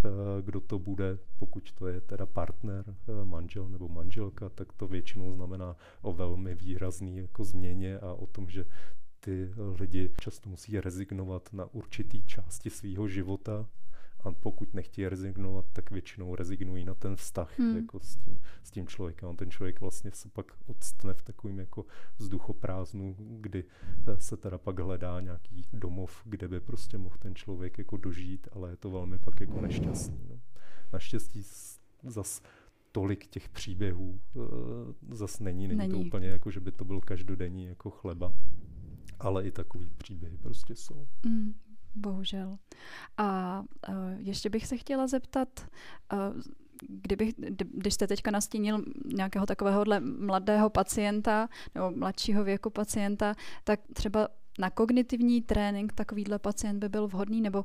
eh, 0.05 0.09
kdo 0.42 0.61
to 0.61 0.79
bude, 0.79 1.19
pokud 1.38 1.73
to 1.73 1.87
je 1.87 2.01
teda 2.01 2.27
partner, 2.27 2.85
eh, 2.88 3.25
manžel 3.25 3.69
nebo 3.69 3.88
manželka, 3.88 4.49
tak 4.49 4.73
to 4.73 4.87
většinou 4.88 5.35
znamená 5.35 5.77
o 6.03 6.12
velmi 6.12 6.55
výrazný 6.55 7.16
jako 7.16 7.45
změně 7.45 7.99
a 7.99 8.12
o 8.12 8.27
tom, 8.27 8.49
že 8.49 8.64
ty 9.21 9.51
lidi 9.81 10.12
často 10.21 10.49
musí 10.49 10.81
rezignovat 10.81 11.53
na 11.53 11.75
určitý 11.75 12.27
části 12.27 12.71
svého 12.71 13.09
života, 13.09 13.66
a 14.27 14.33
pokud 14.33 14.75
nechtějí 14.75 15.09
rezignovat, 15.09 15.65
tak 15.73 15.91
většinou 15.91 16.35
rezignují 16.35 16.85
na 16.85 16.95
ten 16.95 17.17
vztah 17.17 17.59
hmm. 17.59 17.77
jako 17.77 18.01
s, 18.01 18.17
tím, 18.17 18.41
s 18.62 18.71
tím 18.71 18.87
člověkem. 18.87 19.29
A 19.29 19.33
ten 19.33 19.51
člověk 19.51 19.81
vlastně 19.81 20.11
se 20.15 20.29
pak 20.29 20.53
odstne 20.67 21.15
v 21.15 21.23
takovým 21.23 21.59
jako 21.59 21.85
vzduchoprázdnu, 22.19 23.17
kdy 23.19 23.65
eh, 24.09 24.21
se 24.21 24.37
teda 24.37 24.59
pak 24.59 24.79
hledá 24.79 25.21
nějaký 25.21 25.65
domov, 25.73 26.23
kde 26.25 26.49
by 26.49 26.61
prostě 26.61 26.99
mohl 26.99 27.17
ten 27.19 27.35
člověk 27.35 27.79
jako 27.79 27.97
dožít, 27.97 28.49
ale 28.53 28.71
je 28.71 28.77
to 28.77 28.91
velmi 28.91 29.19
pak 29.19 29.41
jako 29.41 29.61
nešťastný. 29.61 30.21
No. 30.31 30.41
Naštěstí 30.93 31.43
zas 32.03 32.43
tolik 32.93 33.27
těch 33.27 33.49
příběhů 33.49 34.21
uh, 34.35 34.45
zas 35.11 35.41
není. 35.41 35.69
Není, 35.69 35.79
není 35.79 35.93
to 35.93 35.99
úplně 35.99 36.29
jako, 36.29 36.51
že 36.51 36.61
by 36.61 36.73
to 36.73 36.85
byl 36.85 37.01
každodenní 37.01 37.65
jako 37.65 37.91
chleba, 37.91 38.33
ale 39.19 39.47
i 39.47 39.51
takový 39.51 39.91
příběhy 39.99 40.39
prostě 40.39 40.75
jsou. 40.75 41.07
Mm, 41.27 41.55
Bohužel. 41.97 42.59
A 43.17 43.61
uh, 43.89 43.95
ještě 44.19 44.51
bych 44.51 44.67
se 44.67 44.77
chtěla 44.77 45.07
zeptat, 45.07 45.49
uh, 46.13 46.43
kdybych, 46.89 47.35
když 47.59 47.95
jste 47.95 48.07
teďka 48.07 48.31
nastínil 48.31 48.85
nějakého 49.05 49.47
takovéhohle 49.47 50.01
mladého 50.01 50.71
pacienta 50.71 51.49
nebo 51.75 51.91
mladšího 51.91 52.45
věku 52.45 52.71
pacienta, 52.71 53.35
tak 53.65 53.81
třeba 53.93 54.29
na 54.59 54.71
kognitivní 54.71 55.42
trénink 55.42 55.92
takovýhle 55.92 56.38
pacient 56.38 56.79
by 56.79 56.88
byl 56.88 57.09
vhodný? 57.09 57.40
Nebo 57.40 57.64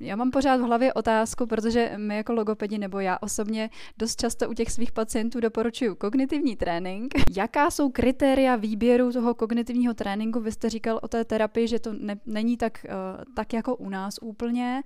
já 0.00 0.16
mám 0.16 0.30
pořád 0.30 0.56
v 0.56 0.64
hlavě 0.64 0.92
otázku, 0.92 1.46
protože 1.46 1.92
my 1.96 2.16
jako 2.16 2.32
logopedi 2.32 2.78
nebo 2.78 3.00
já 3.00 3.18
osobně 3.20 3.70
dost 3.98 4.20
často 4.20 4.48
u 4.50 4.54
těch 4.54 4.70
svých 4.70 4.92
pacientů 4.92 5.40
doporučuju 5.40 5.94
kognitivní 5.94 6.56
trénink. 6.56 7.14
Jaká 7.36 7.70
jsou 7.70 7.90
kritéria 7.90 8.56
výběru 8.56 9.12
toho 9.12 9.34
kognitivního 9.34 9.94
tréninku? 9.94 10.40
Vy 10.40 10.52
jste 10.52 10.70
říkal 10.70 11.00
o 11.02 11.08
té 11.08 11.24
terapii, 11.24 11.68
že 11.68 11.78
to 11.78 11.92
ne, 11.92 12.16
není 12.26 12.56
tak, 12.56 12.86
uh, 12.88 13.24
tak 13.34 13.52
jako 13.52 13.76
u 13.76 13.88
nás 13.88 14.18
úplně, 14.22 14.82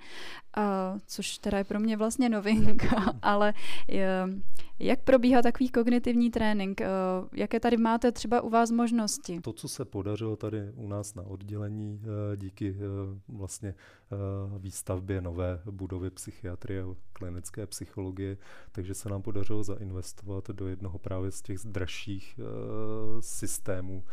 uh, 0.57 0.99
což 1.07 1.39
teda 1.39 1.59
je 1.59 1.65
pro 1.65 1.81
mě 1.81 1.97
vlastně 1.97 2.29
novinka, 2.29 3.15
ale 3.23 3.55
jak 4.79 5.01
probíhá 5.01 5.43
takový 5.43 5.69
kognitivní 5.69 6.31
trénink? 6.31 6.81
Jaké 7.33 7.61
tady 7.61 7.77
máte 7.77 8.13
třeba 8.13 8.41
u 8.41 8.51
vás 8.51 8.71
možnosti? 8.71 9.41
To, 9.41 9.53
co 9.53 9.69
se 9.69 9.85
podařilo 9.85 10.37
tady 10.37 10.71
u 10.75 10.89
nás 10.89 11.15
na 11.15 11.23
oddělení 11.31 12.01
uh, 12.03 12.37
díky 12.37 12.71
uh, 12.71 12.79
vlastně 13.39 13.75
uh, 14.11 14.59
výstavbě 14.59 15.21
nové 15.21 15.61
budovy 15.71 16.11
psychiatrie 16.11 16.83
a 16.83 16.95
klinické 17.13 17.67
psychologie, 17.67 18.37
takže 18.73 18.95
se 18.95 19.09
nám 19.09 19.23
podařilo 19.23 19.63
zainvestovat 19.63 20.51
do 20.51 20.69
jednoho 20.69 20.99
právě 20.99 21.31
z 21.31 21.43
těch 21.43 21.59
dražších 21.65 22.41
systémů 23.21 24.05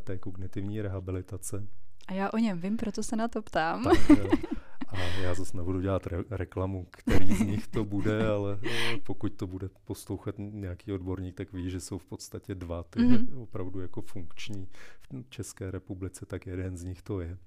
té 0.00 0.18
kognitivní 0.18 0.82
rehabilitace. 0.82 1.66
A 2.08 2.12
já 2.12 2.30
o 2.32 2.38
něm 2.38 2.58
vím, 2.60 2.76
proto 2.76 3.02
se 3.02 3.16
na 3.16 3.28
to 3.28 3.42
ptám. 3.42 3.84
Tak, 3.84 3.98
a 4.94 5.20
já 5.20 5.34
zase 5.34 5.56
nebudu 5.56 5.80
dělat 5.80 6.06
re- 6.06 6.24
reklamu, 6.30 6.86
který 6.90 7.34
z 7.34 7.40
nich 7.40 7.66
to 7.68 7.84
bude, 7.84 8.28
ale 8.28 8.58
pokud 9.02 9.34
to 9.34 9.46
bude 9.46 9.68
poslouchat 9.84 10.34
nějaký 10.38 10.92
odborník, 10.92 11.34
tak 11.34 11.52
ví, 11.52 11.70
že 11.70 11.80
jsou 11.80 11.98
v 11.98 12.04
podstatě 12.04 12.54
dva, 12.54 12.82
ty 12.82 12.98
mm-hmm. 12.98 13.42
opravdu 13.42 13.80
jako 13.80 14.02
funkční 14.02 14.68
v 15.00 15.30
České 15.30 15.70
republice, 15.70 16.26
tak 16.26 16.46
jeden 16.46 16.76
z 16.76 16.84
nich 16.84 17.02
to 17.02 17.20
je. 17.20 17.38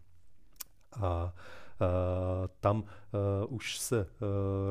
A 1.02 1.34
Uh, 1.82 2.48
tam 2.60 2.78
uh, 2.78 3.56
už 3.56 3.80
se 3.80 4.02
uh, 4.02 4.08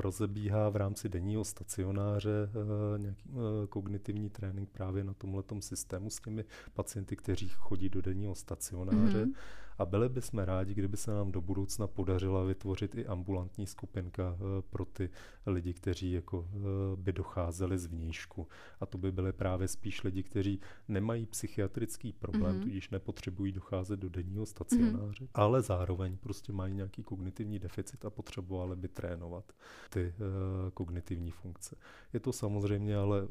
rozebíhá 0.00 0.68
v 0.68 0.76
rámci 0.76 1.08
denního 1.08 1.44
stacionáře 1.44 2.50
nějaký 2.96 3.30
kognitivní 3.68 4.30
trénink 4.30 4.70
právě 4.70 5.04
na 5.04 5.14
tomhle 5.14 5.42
systému 5.60 6.10
s 6.10 6.20
těmi 6.20 6.44
pacienty, 6.74 7.16
kteří 7.16 7.48
chodí 7.48 7.88
do 7.88 8.02
denního 8.02 8.34
stacionáře. 8.34 9.24
Mm-hmm 9.24 9.34
a 9.78 9.86
byli 9.86 10.08
bychom 10.08 10.38
rádi, 10.40 10.74
kdyby 10.74 10.96
se 10.96 11.10
nám 11.10 11.32
do 11.32 11.40
budoucna 11.40 11.86
podařila 11.86 12.44
vytvořit 12.44 12.94
i 12.94 13.06
ambulantní 13.06 13.66
skupinka 13.66 14.36
eh, 14.36 14.62
pro 14.70 14.84
ty 14.84 15.10
lidi, 15.46 15.74
kteří 15.74 16.12
jako 16.12 16.48
eh, 16.54 16.58
by 16.96 17.12
docházeli 17.12 17.78
z 17.78 17.86
vnějšku. 17.86 18.48
A 18.80 18.86
to 18.86 18.98
by 18.98 19.12
byly 19.12 19.32
právě 19.32 19.68
spíš 19.68 20.02
lidi, 20.02 20.22
kteří 20.22 20.60
nemají 20.88 21.26
psychiatrický 21.26 22.12
problém, 22.12 22.56
mm-hmm. 22.56 22.62
tudíž 22.62 22.90
nepotřebují 22.90 23.52
docházet 23.52 24.00
do 24.00 24.08
denního 24.08 24.46
stacionáře, 24.46 25.24
mm-hmm. 25.24 25.30
ale 25.34 25.62
zároveň 25.62 26.16
prostě 26.16 26.52
mají 26.52 26.74
nějaký 26.74 27.02
kognitivní 27.02 27.58
deficit 27.58 28.04
a 28.04 28.10
potřebovali 28.10 28.76
by 28.76 28.88
trénovat 28.88 29.52
ty 29.90 30.14
uh, 30.18 30.70
kognitivní 30.70 31.30
funkce. 31.30 31.76
Je 32.12 32.20
to 32.20 32.32
samozřejmě 32.32 32.96
ale 32.96 33.28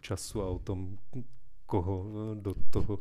času 0.00 0.42
a 0.42 0.46
o 0.46 0.58
tom, 0.58 0.98
koho 1.72 2.04
eh, 2.04 2.34
do 2.42 2.54
toho 2.70 2.98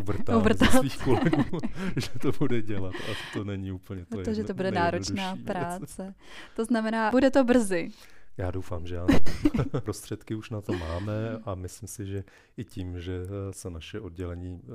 uvrtá 0.00 0.40
ze 0.54 0.78
svých 0.78 0.96
kolegů, 1.04 1.58
že 1.96 2.10
to 2.20 2.32
bude 2.38 2.62
dělat. 2.62 2.94
A 2.94 3.12
to 3.32 3.44
není 3.44 3.72
úplně 3.72 4.04
to 4.04 4.16
Protože 4.16 4.44
to 4.44 4.54
bude 4.54 4.70
náročná 4.70 5.36
práce. 5.44 6.14
To 6.56 6.64
znamená, 6.64 7.10
bude 7.10 7.30
to 7.30 7.44
brzy. 7.44 7.88
Já 8.36 8.50
doufám, 8.50 8.86
že 8.86 8.98
ano. 8.98 9.18
Prostředky 9.80 10.34
už 10.34 10.50
na 10.50 10.60
to 10.60 10.72
máme 10.72 11.38
a 11.44 11.54
myslím 11.54 11.88
si, 11.88 12.06
že 12.06 12.24
i 12.56 12.64
tím, 12.64 13.00
že 13.00 13.12
eh, 13.22 13.52
se 13.52 13.70
naše 13.70 14.00
oddělení 14.00 14.62
eh, 14.64 14.68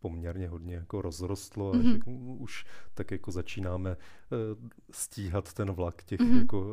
poměrně 0.00 0.48
hodně 0.48 0.74
jako 0.74 1.02
rozrostlo 1.02 1.72
a 1.72 1.76
mm-hmm. 1.76 1.92
že 1.92 2.00
už 2.38 2.66
tak 2.94 3.10
jako 3.10 3.32
začínáme 3.32 3.90
eh, 3.90 4.36
stíhat 4.90 5.52
ten 5.52 5.70
vlak 5.70 6.02
těch 6.04 6.20
mm-hmm. 6.20 6.38
jako 6.38 6.66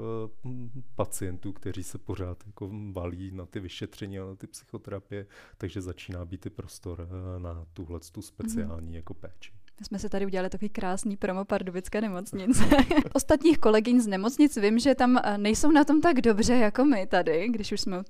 pacientů, 0.95 1.53
kteří 1.53 1.83
se 1.83 1.97
pořád 1.97 2.43
jako 2.47 2.71
valí 2.91 3.31
na 3.31 3.45
ty 3.45 3.59
vyšetření 3.59 4.19
a 4.19 4.25
na 4.25 4.35
ty 4.35 4.47
psychoterapie, 4.47 5.25
takže 5.57 5.81
začíná 5.81 6.25
být 6.25 6.45
i 6.45 6.49
prostor 6.49 7.09
na 7.37 7.65
tuhle 7.73 7.99
tu 8.11 8.21
speciální 8.21 8.91
mm-hmm. 8.91 8.95
jako 8.95 9.13
péči. 9.13 9.56
My 9.79 9.85
jsme 9.85 9.99
se 9.99 10.09
tady 10.09 10.25
udělali 10.25 10.49
takový 10.49 10.69
krásný 10.69 11.17
promo 11.17 11.45
Pardubické 11.45 12.01
nemocnice. 12.01 12.63
Ostatních 13.13 13.57
kolegyň 13.57 14.01
z 14.01 14.07
nemocnic 14.07 14.57
vím, 14.57 14.79
že 14.79 14.95
tam 14.95 15.17
eh, 15.23 15.37
nejsou 15.37 15.71
na 15.71 15.83
tom 15.83 16.01
tak 16.01 16.21
dobře 16.21 16.53
jako 16.53 16.85
my 16.85 17.07
tady, 17.07 17.47
když 17.49 17.71
už 17.71 17.81
jsme 17.81 18.03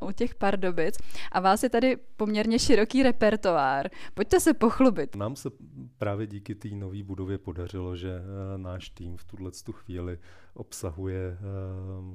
u 0.00 0.12
těch 0.16 0.34
Pardubic. 0.34 0.98
A 1.32 1.40
vás 1.40 1.62
je 1.62 1.70
tady 1.70 1.96
poměrně 2.16 2.58
široký 2.58 3.02
repertoár. 3.02 3.90
Pojďte 4.14 4.40
se 4.40 4.54
pochlubit. 4.54 5.16
Nám 5.16 5.36
se 5.36 5.50
právě 5.98 6.26
díky 6.26 6.54
té 6.54 6.68
nové 6.68 7.02
budově 7.02 7.38
podařilo, 7.38 7.96
že 7.96 8.10
eh, 8.10 8.58
náš 8.58 8.90
tým 8.90 9.16
v 9.16 9.24
tuhle 9.24 9.50
obsahuje 9.52 10.18
obsahuje 10.54 11.38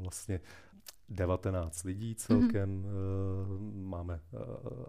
vlastně 0.02 0.40
19 1.10 1.84
lidí 1.84 2.16
celkem, 2.16 2.84
mm-hmm. 2.84 3.90
máme 3.90 4.20
eh, 4.34 4.38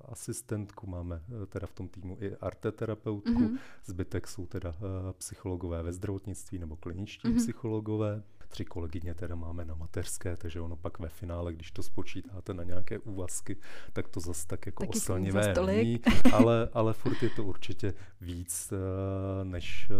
asistentku, 0.04 0.86
máme 0.86 1.22
eh, 1.42 1.46
teda 1.46 1.66
v 1.66 1.72
tom 1.72 1.88
týmu 1.88 2.18
i 2.20 2.36
arteterapeutku, 2.36 3.30
mm-hmm. 3.30 3.58
zbytek 3.84 4.28
jsou 4.28 4.46
teda 4.46 4.74
psychologové 5.18 5.82
ve 5.82 5.92
zdravotnictví 5.92 6.58
nebo 6.58 6.76
kliničtí 6.76 7.28
mm-hmm. 7.28 7.36
psychologové 7.36 8.22
tři 8.54 8.64
kolegyně 8.64 9.14
teda 9.14 9.34
máme 9.34 9.64
na 9.64 9.74
mateřské, 9.74 10.36
takže 10.36 10.60
ono 10.60 10.76
pak 10.76 10.98
ve 10.98 11.08
finále, 11.08 11.52
když 11.52 11.70
to 11.70 11.82
spočítáte 11.82 12.54
na 12.54 12.64
nějaké 12.64 12.98
úvazky, 12.98 13.56
tak 13.92 14.08
to 14.08 14.20
zase 14.20 14.46
tak 14.46 14.66
jako 14.66 14.86
Taky 14.86 14.98
oslnivé 14.98 15.54
není, 15.66 16.00
ale, 16.32 16.68
ale 16.72 16.92
furt 16.92 17.22
je 17.22 17.30
to 17.30 17.44
určitě 17.44 17.94
víc, 18.20 18.72
eh, 18.72 19.44
než 19.44 19.90
eh, 19.90 19.94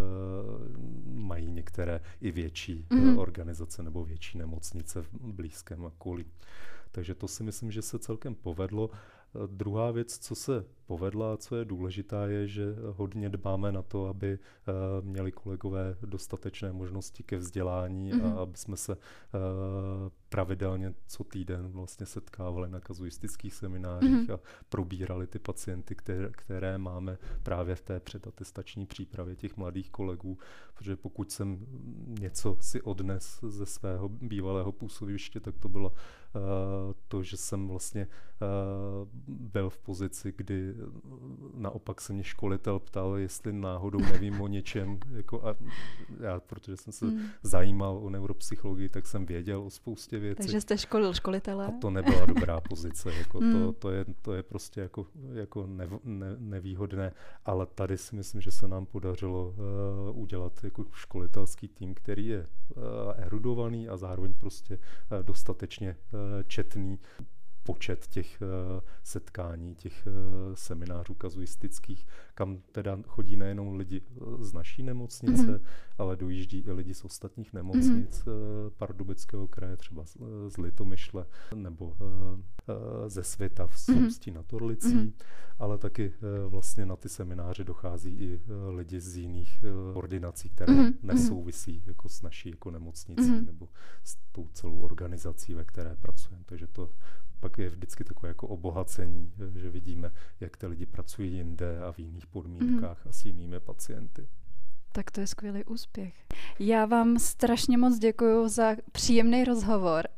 mají 1.04 1.50
některé 1.50 2.00
i 2.20 2.30
větší 2.30 2.86
mm-hmm. 2.90 3.18
organizace 3.18 3.82
nebo 3.82 4.04
větší 4.04 4.38
nemocnice 4.38 5.02
v 5.02 5.08
blízkém 5.12 5.84
okolí. 5.84 6.26
Takže 6.92 7.14
to 7.14 7.28
si 7.28 7.42
myslím, 7.42 7.72
že 7.72 7.82
se 7.82 7.98
celkem 7.98 8.34
povedlo. 8.34 8.90
Druhá 9.46 9.90
věc, 9.90 10.18
co 10.18 10.34
se 10.34 10.64
povedla 10.86 11.34
a 11.34 11.36
co 11.36 11.56
je 11.56 11.64
důležitá, 11.64 12.26
je, 12.26 12.48
že 12.48 12.64
hodně 12.96 13.28
dbáme 13.28 13.72
na 13.72 13.82
to, 13.82 14.06
aby 14.06 14.32
eh, 14.32 14.72
měli 15.02 15.32
kolegové 15.32 15.96
dostatečné 16.06 16.72
možnosti 16.72 17.22
ke 17.22 17.36
vzdělání 17.36 18.12
mm-hmm. 18.12 18.24
a 18.24 18.28
mhm. 18.28 18.38
aby 18.38 18.58
jsme 18.58 18.76
se 18.76 18.92
eh, 18.92 19.38
pravidelně 20.28 20.94
co 21.06 21.24
týden 21.24 21.68
vlastně 21.68 22.06
setkávali 22.06 22.70
na 22.70 22.80
kazuistických 22.80 23.54
seminářích 23.54 24.10
mm-hmm. 24.10 24.34
a 24.34 24.40
probírali 24.68 25.26
ty 25.26 25.38
pacienty, 25.38 25.94
které, 25.94 26.28
které 26.32 26.78
máme 26.78 27.18
právě 27.42 27.74
v 27.74 27.80
té 27.80 28.00
předatestační 28.00 28.86
přípravě 28.86 29.36
těch 29.36 29.56
mladých 29.56 29.90
kolegů, 29.90 30.38
protože 30.74 30.96
pokud 30.96 31.32
jsem 31.32 31.66
něco 32.20 32.56
si 32.60 32.82
odnes 32.82 33.40
ze 33.48 33.66
svého 33.66 34.08
bývalého 34.08 34.72
působiště, 34.72 35.40
tak 35.40 35.58
to 35.58 35.68
bylo 35.68 35.88
uh, 35.90 35.94
to, 37.08 37.22
že 37.22 37.36
jsem 37.36 37.68
vlastně 37.68 38.06
uh, 38.06 39.08
byl 39.28 39.70
v 39.70 39.78
pozici, 39.78 40.34
kdy 40.36 40.73
naopak 41.54 42.00
se 42.00 42.12
mě 42.12 42.24
školitel 42.24 42.78
ptal, 42.78 43.16
jestli 43.16 43.52
náhodou 43.52 43.98
nevím 43.98 44.40
o 44.40 44.48
něčem, 44.48 44.98
jako 45.12 45.48
a 45.48 45.56
já, 46.20 46.40
protože 46.40 46.76
jsem 46.76 46.92
se 46.92 47.04
mm. 47.06 47.20
zajímal 47.42 47.98
o 47.98 48.10
neuropsychologii, 48.10 48.88
tak 48.88 49.06
jsem 49.06 49.26
věděl 49.26 49.62
o 49.62 49.70
spoustě 49.70 50.18
věcí. 50.18 50.42
Takže 50.42 50.60
jste 50.60 50.78
školil 50.78 51.12
školitele? 51.12 51.66
A 51.66 51.70
to 51.70 51.90
nebyla 51.90 52.26
dobrá 52.26 52.60
pozice, 52.60 53.14
jako 53.14 53.40
mm. 53.40 53.52
to, 53.52 53.72
to, 53.72 53.90
je, 53.90 54.04
to 54.22 54.32
je 54.34 54.42
prostě 54.42 54.80
jako, 54.80 55.06
jako 55.32 55.66
nev, 55.66 55.90
ne, 56.04 56.36
nevýhodné, 56.38 57.12
ale 57.44 57.66
tady 57.66 57.98
si 57.98 58.16
myslím, 58.16 58.40
že 58.40 58.50
se 58.50 58.68
nám 58.68 58.86
podařilo 58.86 59.54
uh, 60.10 60.18
udělat 60.18 60.64
jako 60.64 60.84
školitelský 60.92 61.68
tým, 61.68 61.94
který 61.94 62.26
je 62.26 62.46
uh, 62.76 62.82
erudovaný 63.16 63.88
a 63.88 63.96
zároveň 63.96 64.34
prostě 64.34 64.78
uh, 64.78 65.22
dostatečně 65.22 65.96
uh, 66.12 66.20
četný 66.46 66.98
počet 67.64 68.06
těch 68.06 68.42
uh, 68.42 68.80
setkání, 69.02 69.74
těch 69.74 70.06
uh, 70.06 70.54
seminářů 70.54 71.14
kazuistických, 71.14 72.06
kam 72.34 72.58
teda 72.72 72.98
chodí 73.06 73.36
nejenom 73.36 73.74
lidi 73.74 74.02
z 74.38 74.52
naší 74.52 74.82
nemocnice, 74.82 75.42
mm-hmm. 75.42 75.60
ale 75.98 76.16
dojíždí 76.16 76.58
i 76.58 76.72
lidi 76.72 76.94
z 76.94 77.04
ostatních 77.04 77.52
nemocnic 77.52 78.24
mm-hmm. 78.24 78.70
Pardubického 78.76 79.48
kraje, 79.48 79.76
třeba 79.76 80.04
z, 80.04 80.16
z 80.48 80.56
Litomyšle 80.56 81.26
nebo 81.54 81.96
ze 83.06 83.24
světa 83.24 83.66
v 83.66 83.78
Soustí 83.78 84.30
mm-hmm. 84.30 84.34
nad 84.34 84.52
Orlicí, 84.52 84.88
mm-hmm. 84.88 85.12
ale 85.58 85.78
taky 85.78 86.12
vlastně 86.48 86.86
na 86.86 86.96
ty 86.96 87.08
semináře 87.08 87.64
dochází 87.64 88.10
i 88.10 88.40
lidi 88.68 89.00
z 89.00 89.16
jiných 89.16 89.64
ordinací, 89.94 90.48
které 90.48 90.72
mm-hmm. 90.72 90.94
nesouvisí 91.02 91.82
jako 91.86 92.08
s 92.08 92.22
naší 92.22 92.50
jako 92.50 92.70
nemocnicí 92.70 93.22
mm-hmm. 93.22 93.46
nebo 93.46 93.68
s 94.04 94.16
tou 94.32 94.48
celou 94.52 94.80
organizací, 94.80 95.54
ve 95.54 95.64
které 95.64 95.96
pracujeme. 95.96 96.44
Takže 96.46 96.66
to 96.66 96.90
pak 97.44 97.58
je 97.58 97.68
vždycky 97.68 98.04
takové 98.04 98.28
jako 98.28 98.48
obohacení, 98.48 99.32
že 99.54 99.70
vidíme, 99.70 100.12
jak 100.40 100.56
ty 100.56 100.66
lidi 100.66 100.86
pracují 100.86 101.32
jinde 101.32 101.78
a 101.78 101.92
v 101.92 101.98
jiných 101.98 102.26
podmínkách 102.26 103.04
mm. 103.04 103.08
a 103.08 103.12
s 103.12 103.24
jinými 103.24 103.60
pacienty. 103.60 104.28
Tak 104.92 105.10
to 105.10 105.20
je 105.20 105.26
skvělý 105.26 105.64
úspěch. 105.64 106.14
Já 106.58 106.86
vám 106.86 107.18
strašně 107.18 107.78
moc 107.78 107.98
děkuji 107.98 108.48
za 108.48 108.76
příjemný 108.92 109.44
rozhovor 109.44 110.08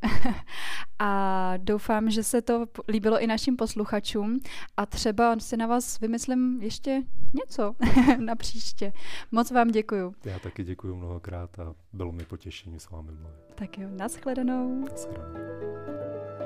a 0.99 1.53
doufám, 1.57 2.09
že 2.09 2.23
se 2.23 2.41
to 2.41 2.65
líbilo 2.87 3.19
i 3.19 3.27
našim 3.27 3.57
posluchačům 3.57 4.39
a 4.77 4.85
třeba 4.85 5.39
si 5.39 5.57
na 5.57 5.67
vás 5.67 5.99
vymyslím 5.99 6.61
ještě 6.61 7.03
něco 7.33 7.75
na 8.25 8.35
příště. 8.35 8.93
Moc 9.31 9.51
vám 9.51 9.67
děkuji. 9.67 10.13
Já 10.25 10.39
taky 10.39 10.63
děkuji 10.63 10.95
mnohokrát 10.95 11.59
a 11.59 11.75
bylo 11.93 12.11
mi 12.11 12.25
potěšení 12.25 12.79
s 12.79 12.89
vámi 12.89 13.11
mluvit. 13.11 13.55
Tak 13.55 13.77
jo, 13.77 13.89
nashledanou. 13.91 14.85
Nashledanou. 14.85 16.36